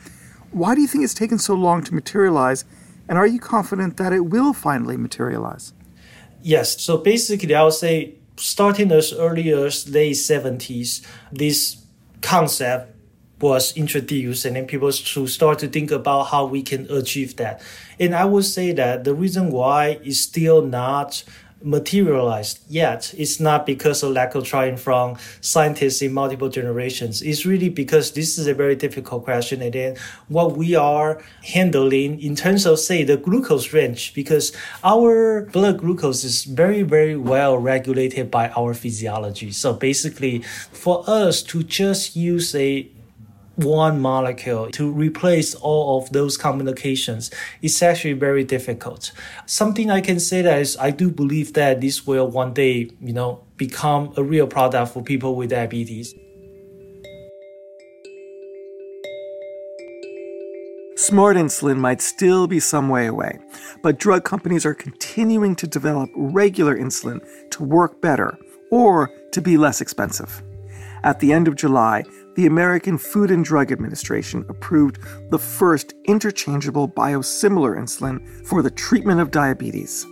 Why 0.51 0.75
do 0.75 0.81
you 0.81 0.87
think 0.87 1.03
it's 1.03 1.13
taken 1.13 1.39
so 1.39 1.53
long 1.53 1.83
to 1.83 1.93
materialize, 1.93 2.65
and 3.07 3.17
are 3.17 3.27
you 3.27 3.39
confident 3.39 3.97
that 3.97 4.13
it 4.13 4.21
will 4.21 4.53
finally 4.53 4.97
materialize? 4.97 5.73
Yes, 6.41 6.81
so 6.81 6.97
basically, 6.97 7.55
I 7.55 7.63
would 7.63 7.73
say 7.73 8.15
starting 8.37 8.91
as 8.91 9.13
early 9.13 9.51
as 9.51 9.89
late 9.89 10.15
70s, 10.15 11.05
this 11.31 11.83
concept 12.21 12.95
was 13.39 13.75
introduced, 13.75 14.45
and 14.45 14.55
then 14.55 14.65
people 14.65 14.91
to 14.91 15.27
start 15.27 15.59
to 15.59 15.67
think 15.67 15.91
about 15.91 16.25
how 16.25 16.45
we 16.45 16.61
can 16.61 16.89
achieve 16.91 17.35
that. 17.37 17.61
And 17.99 18.15
I 18.15 18.25
would 18.25 18.45
say 18.45 18.71
that 18.73 19.03
the 19.03 19.13
reason 19.13 19.51
why 19.51 19.99
is 20.03 20.21
still 20.21 20.61
not 20.61 21.23
materialized 21.61 22.59
yet, 22.69 23.13
it's 23.17 23.39
not 23.39 23.65
because 23.65 24.03
of 24.03 24.11
lack 24.11 24.35
of 24.35 24.45
trying 24.45 24.77
from 24.77 25.17
scientists 25.41 26.01
in 26.01 26.13
multiple 26.13 26.49
generations. 26.49 27.21
It's 27.21 27.45
really 27.45 27.69
because 27.69 28.11
this 28.11 28.37
is 28.37 28.47
a 28.47 28.53
very 28.53 28.75
difficult 28.75 29.23
question. 29.23 29.61
And 29.61 29.73
then 29.73 29.97
what 30.27 30.57
we 30.57 30.75
are 30.75 31.21
handling 31.43 32.21
in 32.21 32.35
terms 32.35 32.65
of, 32.65 32.79
say, 32.79 33.03
the 33.03 33.17
glucose 33.17 33.73
range, 33.73 34.13
because 34.13 34.51
our 34.83 35.45
blood 35.51 35.79
glucose 35.79 36.23
is 36.23 36.43
very, 36.43 36.83
very 36.83 37.15
well 37.15 37.57
regulated 37.57 38.29
by 38.29 38.49
our 38.49 38.73
physiology. 38.73 39.51
So 39.51 39.73
basically, 39.73 40.39
for 40.71 41.03
us 41.07 41.41
to 41.43 41.63
just 41.63 42.15
use 42.15 42.53
a 42.55 42.89
one 43.55 44.01
molecule 44.01 44.69
to 44.71 44.91
replace 44.91 45.55
all 45.55 46.01
of 46.01 46.11
those 46.11 46.37
communications 46.37 47.31
is 47.61 47.81
actually 47.81 48.13
very 48.13 48.43
difficult. 48.43 49.11
Something 49.45 49.89
I 49.89 50.01
can 50.01 50.19
say 50.19 50.41
that 50.41 50.59
is 50.59 50.77
I 50.77 50.91
do 50.91 51.09
believe 51.09 51.53
that 51.53 51.81
this 51.81 52.05
will 52.05 52.27
one 52.27 52.53
day, 52.53 52.89
you 52.99 53.13
know, 53.13 53.43
become 53.57 54.13
a 54.17 54.23
real 54.23 54.47
product 54.47 54.93
for 54.93 55.03
people 55.03 55.35
with 55.35 55.51
diabetes. 55.51 56.13
Smart 60.97 61.37
insulin 61.37 61.77
might 61.77 62.01
still 62.01 62.47
be 62.47 62.59
some 62.59 62.89
way 62.89 63.05
away, 63.05 63.37
but 63.83 63.99
drug 63.99 64.23
companies 64.23 64.65
are 64.65 64.73
continuing 64.73 65.55
to 65.57 65.67
develop 65.67 66.09
regular 66.15 66.75
insulin 66.77 67.19
to 67.51 67.63
work 67.63 68.01
better 68.01 68.37
or 68.71 69.11
to 69.31 69.41
be 69.41 69.57
less 69.57 69.81
expensive. 69.81 70.41
At 71.03 71.19
the 71.19 71.31
end 71.31 71.47
of 71.47 71.55
July, 71.55 72.05
the 72.35 72.45
American 72.45 72.97
Food 72.97 73.31
and 73.31 73.43
Drug 73.43 73.71
Administration 73.71 74.45
approved 74.49 74.99
the 75.31 75.39
first 75.39 75.93
interchangeable 76.05 76.87
biosimilar 76.87 77.77
insulin 77.77 78.45
for 78.45 78.61
the 78.61 78.69
treatment 78.69 79.21
of 79.21 79.31
diabetes. 79.31 80.05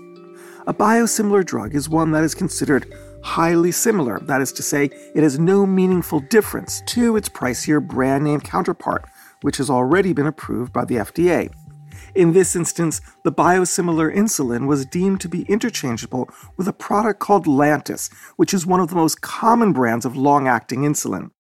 A 0.66 0.74
biosimilar 0.74 1.46
drug 1.46 1.76
is 1.76 1.90
one 1.90 2.12
that 2.12 2.24
is 2.24 2.34
considered 2.34 2.94
highly 3.22 3.72
similar, 3.72 4.20
that 4.22 4.42
is 4.42 4.52
to 4.54 4.64
say, 4.64 4.90
it 5.14 5.24
has 5.24 5.38
no 5.38 5.66
meaningful 5.66 6.22
difference 6.22 6.82
to 6.88 7.18
its 7.18 7.30
pricier 7.30 7.86
brand 7.86 8.24
name 8.24 8.40
counterpart, 8.40 9.06
which 9.42 9.58
has 9.58 9.70
already 9.70 10.14
been 10.14 10.28
approved 10.28 10.72
by 10.72 10.86
the 10.86 10.96
FDA. 10.96 11.54
In 12.16 12.32
this 12.32 12.56
instance, 12.56 13.02
the 13.24 13.32
biosimilar 13.32 14.16
insulin 14.16 14.68
was 14.68 14.86
deemed 14.86 15.20
to 15.22 15.30
be 15.30 15.44
interchangeable 15.44 16.30
with 16.58 16.68
a 16.68 16.74
product 16.74 17.20
called 17.20 17.46
Lantus, 17.46 18.14
which 18.36 18.54
is 18.54 18.66
one 18.66 18.80
of 18.80 18.90
the 18.90 18.96
most 18.96 19.22
common 19.22 19.74
brands 19.74 20.06
of 20.06 20.16
long 20.16 20.48
acting 20.48 20.82
insulin. 20.82 21.32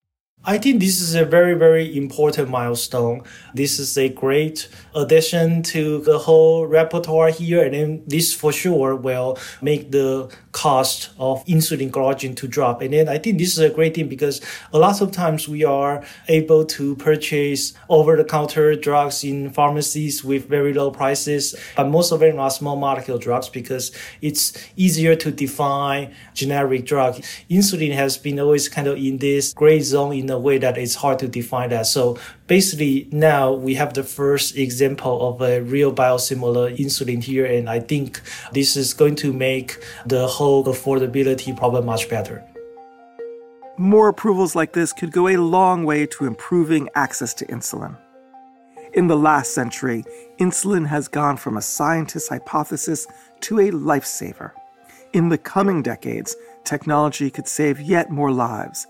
I 0.45 0.57
think 0.57 0.81
this 0.81 0.99
is 0.99 1.15
a 1.15 1.23
very, 1.23 1.53
very 1.53 1.95
important 1.95 2.49
milestone. 2.49 3.21
This 3.53 3.79
is 3.79 3.97
a 3.97 4.09
great 4.09 4.67
addition 4.93 5.63
to 5.63 6.01
the 6.01 6.19
whole 6.19 6.67
repertoire 6.67 7.29
here, 7.29 7.63
and 7.63 7.73
then 7.73 8.03
this 8.07 8.33
for 8.33 8.51
sure 8.51 8.93
will 8.93 9.37
make 9.61 9.91
the 9.91 10.29
cost 10.53 11.09
of 11.19 11.43
insulin 11.45 11.91
glargine 11.91 12.35
to 12.37 12.47
drop. 12.47 12.81
And 12.81 12.93
then 12.93 13.09
I 13.09 13.17
think 13.17 13.39
this 13.39 13.51
is 13.51 13.59
a 13.59 13.69
great 13.69 13.95
thing 13.95 14.07
because 14.07 14.39
a 14.71 14.79
lot 14.79 15.01
of 15.01 15.11
times 15.11 15.49
we 15.49 15.65
are 15.65 16.05
able 16.29 16.63
to 16.65 16.95
purchase 16.95 17.73
over-the-counter 17.89 18.75
drugs 18.75 19.23
in 19.23 19.49
pharmacies 19.49 20.23
with 20.23 20.47
very 20.47 20.73
low 20.73 20.91
prices, 20.91 21.55
but 21.75 21.89
most 21.89 22.11
of 22.11 22.21
them 22.21 22.39
are 22.39 22.51
small 22.51 22.75
molecule 22.75 23.17
drugs 23.17 23.49
because 23.49 23.91
it's 24.21 24.57
easier 24.77 25.15
to 25.15 25.31
define 25.31 26.13
generic 26.33 26.85
drug. 26.85 27.15
Insulin 27.49 27.93
has 27.93 28.17
been 28.17 28.39
always 28.39 28.69
kind 28.69 28.87
of 28.87 28.97
in 28.97 29.17
this 29.17 29.53
gray 29.53 29.79
zone 29.79 30.13
in 30.13 30.29
a 30.29 30.39
way 30.39 30.59
that 30.59 30.77
it's 30.77 30.95
hard 30.95 31.19
to 31.19 31.27
define 31.27 31.69
that. 31.71 31.87
So 31.87 32.17
basically 32.57 33.07
now 33.11 33.51
we 33.51 33.73
have 33.73 33.95
the 33.95 34.03
first 34.03 34.55
example 34.55 35.15
of 35.27 35.41
a 35.41 35.59
real 35.61 35.91
biosimilar 35.91 36.65
insulin 36.77 37.23
here. 37.23 37.47
And 37.47 37.67
I 37.67 37.79
think 37.79 38.21
this 38.51 38.75
is 38.75 38.93
going 38.93 39.15
to 39.23 39.33
make 39.33 39.69
the 40.05 40.27
whole 40.27 40.63
affordability 40.65 41.57
problem 41.57 41.87
much 41.87 42.07
better. 42.11 42.43
More 43.79 44.07
approvals 44.09 44.53
like 44.55 44.73
this 44.73 44.93
could 44.93 45.11
go 45.11 45.27
a 45.29 45.37
long 45.37 45.83
way 45.83 46.05
to 46.13 46.27
improving 46.27 46.89
access 46.93 47.33
to 47.39 47.45
insulin. 47.47 47.97
In 48.93 49.07
the 49.07 49.17
last 49.17 49.55
century, 49.55 50.03
insulin 50.37 50.85
has 50.85 51.07
gone 51.07 51.37
from 51.37 51.57
a 51.57 51.67
scientist's 51.75 52.29
hypothesis 52.29 53.07
to 53.45 53.61
a 53.61 53.71
lifesaver. 53.71 54.51
In 55.11 55.29
the 55.29 55.39
coming 55.39 55.81
decades, 55.81 56.35
technology 56.65 57.31
could 57.31 57.47
save 57.47 57.79
yet 57.79 58.11
more 58.11 58.31
lives. 58.31 58.85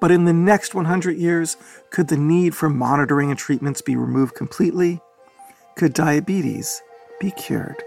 But 0.00 0.10
in 0.10 0.24
the 0.24 0.32
next 0.32 0.74
100 0.74 1.16
years, 1.16 1.56
could 1.90 2.08
the 2.08 2.16
need 2.16 2.54
for 2.54 2.68
monitoring 2.68 3.30
and 3.30 3.38
treatments 3.38 3.82
be 3.82 3.96
removed 3.96 4.34
completely? 4.34 5.00
Could 5.76 5.92
diabetes 5.92 6.82
be 7.20 7.30
cured? 7.32 7.82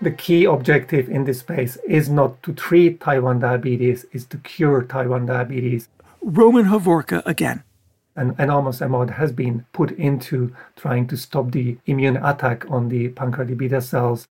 The 0.00 0.10
key 0.10 0.46
objective 0.46 1.08
in 1.08 1.24
this 1.24 1.38
space 1.40 1.76
is 1.88 2.08
not 2.08 2.42
to 2.42 2.52
treat 2.52 3.00
type 3.00 3.22
1 3.22 3.38
diabetes, 3.38 4.04
is 4.12 4.24
to 4.26 4.38
cure 4.38 4.82
type 4.82 5.06
1 5.06 5.26
diabetes. 5.26 5.88
Roman 6.20 6.66
Hovorka 6.66 7.24
again. 7.24 7.62
An 8.16 8.34
enormous 8.38 8.80
amount 8.80 9.10
has 9.10 9.30
been 9.30 9.64
put 9.72 9.92
into 9.92 10.52
trying 10.76 11.06
to 11.06 11.16
stop 11.16 11.52
the 11.52 11.78
immune 11.86 12.16
attack 12.16 12.68
on 12.68 12.88
the 12.88 13.08
pancreatic 13.10 13.56
beta 13.56 13.80
cells. 13.80 14.26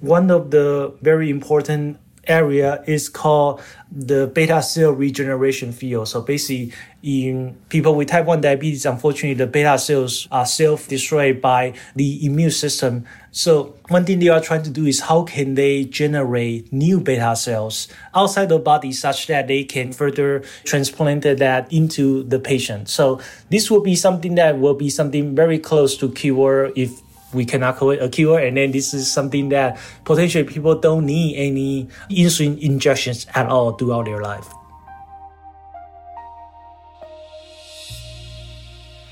One 0.00 0.30
of 0.30 0.50
the 0.50 0.94
very 1.00 1.30
important 1.30 1.98
area 2.26 2.82
is 2.86 3.08
called 3.08 3.60
the 3.90 4.26
beta 4.26 4.62
cell 4.62 4.92
regeneration 4.92 5.72
field. 5.72 6.08
So 6.08 6.20
basically, 6.20 6.72
in 7.02 7.56
people 7.68 7.94
with 7.94 8.08
type 8.08 8.26
1 8.26 8.40
diabetes, 8.40 8.86
unfortunately, 8.86 9.34
the 9.34 9.46
beta 9.46 9.78
cells 9.78 10.26
are 10.32 10.46
self 10.46 10.88
destroyed 10.88 11.40
by 11.40 11.74
the 11.94 12.24
immune 12.26 12.50
system. 12.50 13.04
So 13.30 13.74
one 13.88 14.04
thing 14.04 14.18
they 14.20 14.28
are 14.28 14.40
trying 14.40 14.62
to 14.64 14.70
do 14.70 14.86
is 14.86 15.00
how 15.00 15.22
can 15.22 15.54
they 15.54 15.84
generate 15.84 16.72
new 16.72 17.00
beta 17.00 17.36
cells 17.36 17.88
outside 18.14 18.48
the 18.48 18.58
body 18.58 18.92
such 18.92 19.26
that 19.26 19.48
they 19.48 19.64
can 19.64 19.92
further 19.92 20.40
transplant 20.64 21.22
that 21.22 21.72
into 21.72 22.22
the 22.24 22.38
patient. 22.38 22.88
So 22.88 23.20
this 23.50 23.70
will 23.70 23.82
be 23.82 23.94
something 23.94 24.34
that 24.36 24.58
will 24.58 24.74
be 24.74 24.90
something 24.90 25.34
very 25.34 25.58
close 25.58 25.96
to 25.98 26.10
cure 26.10 26.72
if 26.74 27.00
we 27.34 27.44
cannot 27.44 27.76
call 27.76 27.90
it 27.90 28.02
a 28.02 28.08
cure. 28.08 28.38
And 28.38 28.56
then 28.56 28.70
this 28.70 28.94
is 28.94 29.10
something 29.10 29.50
that 29.50 29.78
potentially 30.04 30.44
people 30.44 30.78
don't 30.78 31.06
need 31.06 31.36
any 31.36 31.88
insulin 32.10 32.58
injections 32.60 33.26
at 33.34 33.46
all 33.46 33.72
throughout 33.72 34.06
their 34.06 34.22
life. 34.22 34.48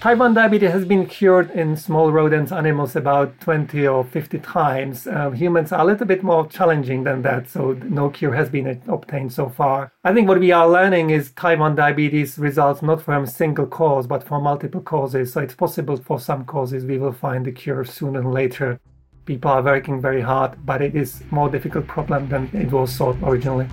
Type 0.03 0.19
1 0.19 0.35
diabetes 0.35 0.73
has 0.73 0.85
been 0.85 1.07
cured 1.07 1.53
in 1.53 1.77
small 1.77 2.11
rodents, 2.11 2.51
animals 2.51 2.97
about 2.97 3.38
20 3.38 3.87
or 3.87 4.03
50 4.03 4.41
times. 4.41 5.07
Uh, 5.07 5.31
humans 5.31 5.71
are 5.71 5.81
a 5.81 5.85
little 5.85 6.09
bit 6.09 6.25
more 6.25 6.45
challenging 6.49 7.05
than 7.05 7.23
that, 7.23 7.49
so 7.49 7.75
no 7.85 8.11
cure 8.11 8.35
has 8.35 8.49
been 8.49 8.83
obtained 8.88 9.33
so 9.33 9.49
far. 9.49 9.93
I 10.03 10.12
think 10.12 10.27
what 10.27 10.41
we 10.41 10.51
are 10.51 10.69
learning 10.69 11.11
is 11.11 11.31
type 11.31 11.61
1 11.61 11.77
diabetes 11.77 12.37
results 12.37 12.83
not 12.83 13.01
from 13.01 13.23
a 13.23 13.27
single 13.29 13.67
cause, 13.67 14.09
but 14.09 14.25
from 14.25 14.43
multiple 14.43 14.81
causes. 14.81 15.33
So 15.33 15.41
it's 15.41 15.55
possible 15.55 15.97
for 15.97 16.19
some 16.19 16.47
causes 16.47 16.85
we 16.85 16.99
will 16.99 17.12
find 17.12 17.47
the 17.47 17.53
cure 17.53 17.85
sooner 17.85 18.23
than 18.23 18.33
later. 18.33 18.81
People 19.25 19.53
are 19.53 19.62
working 19.62 20.01
very 20.01 20.21
hard, 20.21 20.67
but 20.67 20.83
it 20.83 20.97
is 20.97 21.23
more 21.31 21.49
difficult 21.49 21.87
problem 21.87 22.29
than 22.29 22.51
it 22.53 22.73
was 22.73 22.97
thought 22.97 23.19
originally. 23.23 23.69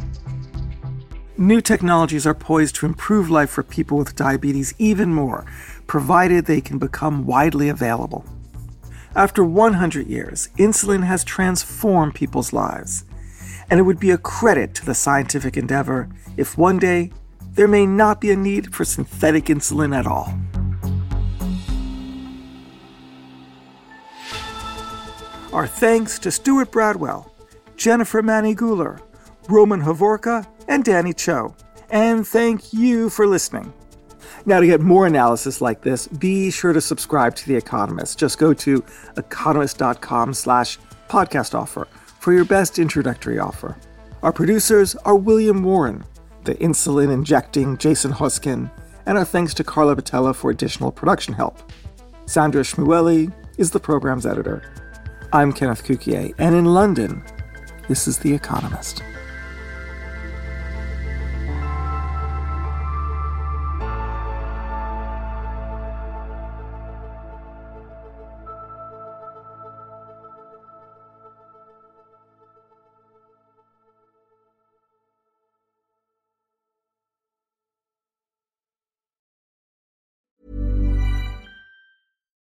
New 1.39 1.61
technologies 1.61 2.27
are 2.27 2.33
poised 2.33 2.75
to 2.75 2.85
improve 2.85 3.29
life 3.29 3.49
for 3.49 3.63
people 3.63 3.97
with 3.97 4.13
diabetes 4.13 4.73
even 4.77 5.13
more 5.13 5.45
provided 5.87 6.45
they 6.45 6.59
can 6.59 6.77
become 6.77 7.25
widely 7.25 7.69
available. 7.69 8.25
After 9.15 9.41
100 9.41 10.05
years, 10.05 10.49
insulin 10.57 11.05
has 11.05 11.23
transformed 11.23 12.13
people's 12.13 12.51
lives, 12.51 13.05
and 13.69 13.79
it 13.79 13.83
would 13.83 14.01
be 14.01 14.11
a 14.11 14.17
credit 14.17 14.73
to 14.75 14.85
the 14.85 14.93
scientific 14.93 15.55
endeavor 15.55 16.09
if 16.35 16.57
one 16.57 16.77
day 16.77 17.09
there 17.53 17.69
may 17.69 17.85
not 17.85 18.19
be 18.19 18.31
a 18.31 18.35
need 18.35 18.75
for 18.75 18.83
synthetic 18.83 19.45
insulin 19.45 19.97
at 19.97 20.05
all. 20.05 20.37
Our 25.53 25.67
thanks 25.67 26.19
to 26.19 26.31
Stuart 26.31 26.69
Bradwell, 26.69 27.31
Jennifer 27.77 28.21
Manne-Goehler, 28.21 28.99
Roman 29.47 29.81
Hovorka, 29.81 30.45
and 30.69 30.85
Danny 30.85 31.11
Chou. 31.11 31.53
And 31.89 32.25
thank 32.25 32.71
you 32.71 33.09
for 33.09 33.27
listening. 33.27 33.73
Now, 34.45 34.61
to 34.61 34.65
get 34.65 34.79
more 34.79 35.05
analysis 35.05 35.59
like 35.59 35.81
this, 35.81 36.07
be 36.07 36.49
sure 36.51 36.71
to 36.71 36.79
subscribe 36.79 37.35
to 37.35 37.47
The 37.47 37.55
Economist. 37.55 38.17
Just 38.17 38.37
go 38.37 38.53
to 38.53 38.83
economist.com 39.17 40.33
slash 40.33 40.77
podcast 41.09 41.53
offer 41.53 41.87
for 42.19 42.31
your 42.31 42.45
best 42.45 42.79
introductory 42.79 43.39
offer. 43.39 43.75
Our 44.21 44.31
producers 44.31 44.95
are 44.97 45.15
William 45.15 45.63
Warren, 45.63 46.05
the 46.43 46.55
insulin 46.55 47.11
injecting 47.11 47.77
Jason 47.77 48.11
Hosken, 48.11 48.71
and 49.05 49.17
our 49.17 49.25
thanks 49.25 49.53
to 49.55 49.63
Carla 49.63 49.95
Batella 49.95 50.35
for 50.35 50.51
additional 50.51 50.91
production 50.91 51.33
help. 51.33 51.59
Sandra 52.25 52.61
Schmueli 52.61 53.33
is 53.57 53.71
the 53.71 53.79
program's 53.79 54.25
editor. 54.25 54.61
I'm 55.33 55.51
Kenneth 55.51 55.83
Cukier, 55.83 56.33
and 56.37 56.55
in 56.55 56.65
London, 56.65 57.23
this 57.87 58.07
is 58.07 58.19
The 58.19 58.33
Economist. 58.33 59.01